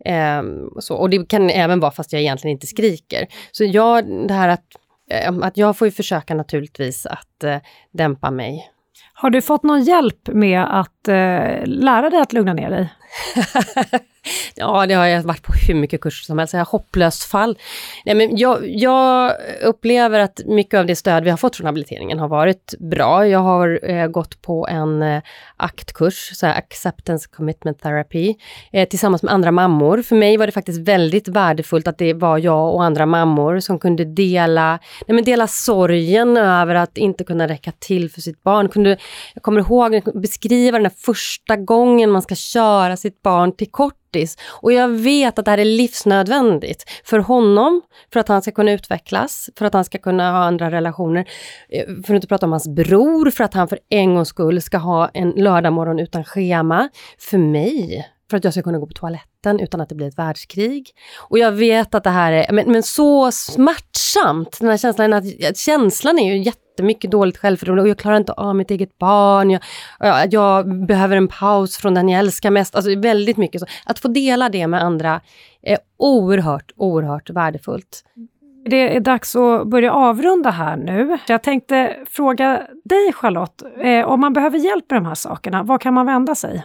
Eh, 0.04 0.42
så, 0.78 0.96
och 0.96 1.10
det 1.10 1.28
kan 1.28 1.50
även 1.50 1.80
vara 1.80 1.90
fast 1.90 2.12
jag 2.12 2.22
egentligen 2.22 2.52
inte 2.52 2.66
skriker. 2.66 3.26
Så 3.52 3.64
jag, 3.64 4.28
det 4.28 4.34
här 4.34 4.48
att, 4.48 4.64
eh, 5.10 5.34
att 5.42 5.56
jag 5.56 5.76
får 5.76 5.86
ju 5.86 5.92
försöka 5.92 6.34
naturligtvis 6.34 7.06
att 7.06 7.44
eh, 7.44 7.58
dämpa 7.92 8.30
mig 8.30 8.70
har 9.18 9.30
du 9.30 9.42
fått 9.42 9.62
någon 9.62 9.82
hjälp 9.82 10.28
med 10.28 10.80
att 10.80 10.95
eh, 11.08 11.66
lära 11.66 12.10
dig 12.10 12.20
att 12.20 12.32
lugna 12.32 12.52
ner 12.52 12.70
dig? 12.70 12.88
ja, 14.54 14.86
det 14.86 14.94
har 14.94 15.06
jag 15.06 15.22
varit 15.22 15.42
på 15.42 15.52
hur 15.68 15.74
mycket 15.74 16.00
kurser 16.00 16.24
som 16.24 16.38
helst. 16.38 16.54
Jag 16.54 16.60
har 16.60 16.66
hopplöst 16.66 17.24
fall. 17.24 17.58
Nej, 18.04 18.14
men 18.14 18.36
jag, 18.36 18.68
jag, 18.68 19.32
upplever 19.62 20.20
att 20.20 20.40
mycket 20.46 20.78
av 20.78 20.86
det 20.86 20.96
stöd 20.96 21.24
vi 21.24 21.30
har 21.30 21.36
fått 21.36 21.56
från 21.56 21.66
habiliteringen 21.66 22.18
har 22.18 22.28
varit 22.28 22.74
bra. 22.78 23.28
Jag 23.28 23.38
har 23.38 23.90
eh, 23.90 24.06
gått 24.06 24.42
på 24.42 24.68
en 24.68 25.02
eh, 25.02 25.22
aktkurs, 25.56 26.30
så 26.34 26.46
här 26.46 26.58
Acceptance 26.58 27.28
Commitment 27.36 27.80
Therapy, 27.80 28.34
eh, 28.72 28.88
tillsammans 28.88 29.22
med 29.22 29.32
andra 29.32 29.50
mammor. 29.50 30.02
För 30.02 30.16
mig 30.16 30.36
var 30.36 30.46
det 30.46 30.52
faktiskt 30.52 30.88
väldigt 30.88 31.28
värdefullt 31.28 31.86
att 31.86 31.98
det 31.98 32.12
var 32.14 32.38
jag 32.38 32.74
och 32.74 32.84
andra 32.84 33.06
mammor 33.06 33.60
som 33.60 33.78
kunde 33.78 34.04
dela, 34.04 34.78
nej, 35.06 35.14
men 35.14 35.24
dela 35.24 35.46
sorgen 35.46 36.36
över 36.36 36.74
att 36.74 36.98
inte 36.98 37.24
kunna 37.24 37.48
räcka 37.48 37.72
till 37.78 38.10
för 38.10 38.20
sitt 38.20 38.42
barn. 38.42 38.68
Kunde, 38.68 38.96
jag 39.34 39.42
kommer 39.42 39.60
ihåg 39.60 40.02
beskriva 40.14 40.78
den 40.78 40.84
här 40.84 40.95
första 40.96 41.56
gången 41.56 42.10
man 42.10 42.22
ska 42.22 42.34
köra 42.34 42.96
sitt 42.96 43.22
barn 43.22 43.52
till 43.52 43.70
kortis. 43.70 44.36
Och 44.62 44.72
jag 44.72 44.88
vet 44.88 45.38
att 45.38 45.44
det 45.44 45.50
här 45.50 45.58
är 45.58 45.64
livsnödvändigt 45.64 46.84
för 47.04 47.18
honom, 47.18 47.82
för 48.12 48.20
att 48.20 48.28
han 48.28 48.42
ska 48.42 48.52
kunna 48.52 48.72
utvecklas, 48.72 49.50
för 49.58 49.66
att 49.66 49.74
han 49.74 49.84
ska 49.84 49.98
kunna 49.98 50.30
ha 50.32 50.38
andra 50.38 50.70
relationer. 50.70 51.28
Eh, 51.68 51.84
för 51.86 52.14
att 52.14 52.16
inte 52.16 52.26
prata 52.26 52.46
om 52.46 52.52
hans 52.52 52.68
bror, 52.68 53.30
för 53.30 53.44
att 53.44 53.54
han 53.54 53.68
för 53.68 53.78
en 53.88 54.14
gångs 54.14 54.28
skull 54.28 54.62
ska 54.62 54.78
ha 54.78 55.08
en 55.08 55.30
lördagmorgon 55.30 55.98
utan 55.98 56.24
schema. 56.24 56.88
För 57.18 57.38
mig, 57.38 58.06
för 58.30 58.36
att 58.36 58.44
jag 58.44 58.52
ska 58.52 58.62
kunna 58.62 58.78
gå 58.78 58.86
på 58.86 58.92
toaletten 58.92 59.60
utan 59.60 59.80
att 59.80 59.88
det 59.88 59.94
blir 59.94 60.08
ett 60.08 60.18
världskrig. 60.18 60.90
Och 61.28 61.38
jag 61.38 61.52
vet 61.52 61.94
att 61.94 62.04
det 62.04 62.10
här 62.10 62.32
är 62.32 62.52
men, 62.52 62.72
men 62.72 62.82
så 62.82 63.32
smärtsamt, 63.32 64.58
den 64.60 64.68
här 64.68 64.76
känslan, 64.76 65.12
att, 65.12 65.56
känslan 65.56 66.18
är 66.18 66.34
ju 66.34 66.42
jättemycket 66.42 67.10
dåligt 67.10 67.38
självförtroende 67.38 67.82
och 67.82 67.88
jag 67.88 67.98
klarar 67.98 68.16
inte 68.16 68.32
av 68.32 68.56
mitt 68.56 68.70
eget 68.70 68.98
barn. 68.98 69.50
Jag, 69.50 69.62
jag, 69.98 70.34
jag 70.34 70.86
behöver 70.86 71.16
en 71.16 71.28
paus 71.28 71.76
från 71.76 71.94
den 71.94 72.08
jag 72.08 72.18
älskar 72.18 72.50
mest. 72.50 72.74
Alltså 72.74 72.98
väldigt 72.98 73.36
mycket 73.36 73.60
så. 73.60 73.66
Att 73.84 73.98
få 73.98 74.08
dela 74.08 74.48
det 74.48 74.66
med 74.66 74.82
andra 74.82 75.20
är 75.62 75.78
oerhört, 75.96 76.72
oerhört 76.76 77.30
värdefullt. 77.30 78.04
Mm. 78.16 78.28
Det 78.68 78.96
är 78.96 79.00
dags 79.00 79.36
att 79.36 79.66
börja 79.66 79.92
avrunda 79.92 80.50
här 80.50 80.76
nu. 80.76 81.18
Jag 81.28 81.42
tänkte 81.42 81.96
fråga 82.06 82.62
dig 82.84 83.12
Charlotte, 83.12 83.62
eh, 83.80 84.06
om 84.06 84.20
man 84.20 84.32
behöver 84.32 84.58
hjälp 84.58 84.90
med 84.90 84.96
de 84.96 85.06
här 85.06 85.14
sakerna, 85.14 85.62
var 85.62 85.78
kan 85.78 85.94
man 85.94 86.06
vända 86.06 86.34
sig? 86.34 86.64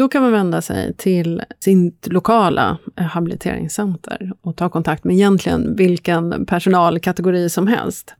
Då 0.00 0.08
kan 0.08 0.22
man 0.22 0.32
vända 0.32 0.62
sig 0.62 0.94
till 0.96 1.42
sitt 1.64 2.06
lokala 2.10 2.78
eh, 2.96 3.04
habiliteringscenter 3.04 4.32
och 4.42 4.56
ta 4.56 4.68
kontakt 4.68 5.04
med 5.04 5.16
egentligen 5.16 5.76
vilken 5.76 6.46
personalkategori 6.46 7.50
som 7.50 7.66
helst. 7.66 8.14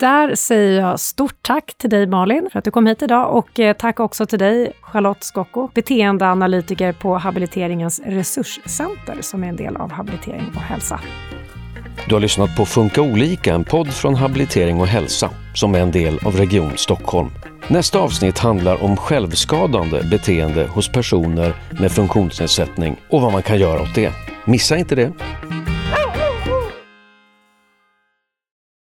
Där 0.00 0.34
säger 0.34 0.80
jag 0.80 1.00
stort 1.00 1.42
tack 1.42 1.74
till 1.78 1.90
dig 1.90 2.06
Malin 2.06 2.48
för 2.52 2.58
att 2.58 2.64
du 2.64 2.70
kom 2.70 2.86
hit 2.86 3.02
idag 3.02 3.36
och 3.36 3.60
eh, 3.60 3.76
tack 3.76 4.00
också 4.00 4.26
till 4.26 4.38
dig 4.38 4.72
Charlotte 4.80 5.24
Skocko, 5.24 5.68
beteendeanalytiker 5.74 6.92
på 6.92 7.18
Habiliteringens 7.18 8.00
resurscenter 8.04 9.16
som 9.20 9.44
är 9.44 9.48
en 9.48 9.56
del 9.56 9.76
av 9.76 9.92
Habilitering 9.92 10.52
och 10.54 10.62
hälsa. 10.62 11.00
Du 12.06 12.14
har 12.14 12.20
lyssnat 12.20 12.56
på 12.56 12.66
Funka 12.66 13.02
olika, 13.02 13.54
en 13.54 13.64
podd 13.64 13.92
från 13.92 14.14
Habilitering 14.14 14.80
och 14.80 14.86
hälsa 14.86 15.30
som 15.54 15.74
är 15.74 15.78
en 15.78 15.90
del 15.90 16.18
av 16.24 16.36
Region 16.36 16.72
Stockholm. 16.76 17.30
Nästa 17.68 17.98
avsnitt 17.98 18.38
handlar 18.38 18.82
om 18.82 18.96
självskadande 18.96 20.02
beteende 20.02 20.64
hos 20.64 20.88
personer 20.88 21.54
med 21.80 21.92
funktionsnedsättning 21.92 22.96
och 23.08 23.22
vad 23.22 23.32
man 23.32 23.42
kan 23.42 23.58
göra 23.58 23.82
åt 23.82 23.94
det. 23.94 24.12
Missa 24.44 24.76
inte 24.76 24.94
det! 24.94 25.12